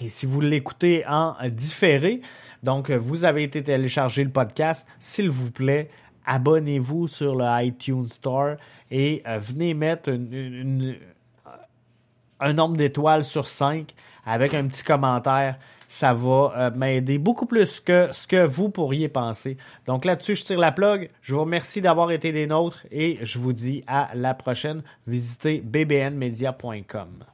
[0.00, 2.20] Et si vous l'écoutez en différé,
[2.62, 5.90] donc vous avez été téléchargé le podcast, s'il vous plaît,
[6.26, 8.56] abonnez-vous sur le iTunes Store
[8.90, 10.10] et euh, venez mettre
[12.40, 13.94] un nombre d'étoiles sur 5
[14.26, 15.58] avec un petit commentaire
[15.94, 19.56] ça va euh, m'aider beaucoup plus que ce que vous pourriez penser.
[19.86, 21.08] Donc là-dessus, je tire la plug.
[21.22, 24.82] Je vous remercie d'avoir été des nôtres et je vous dis à la prochaine.
[25.06, 27.33] Visitez bbnmedia.com.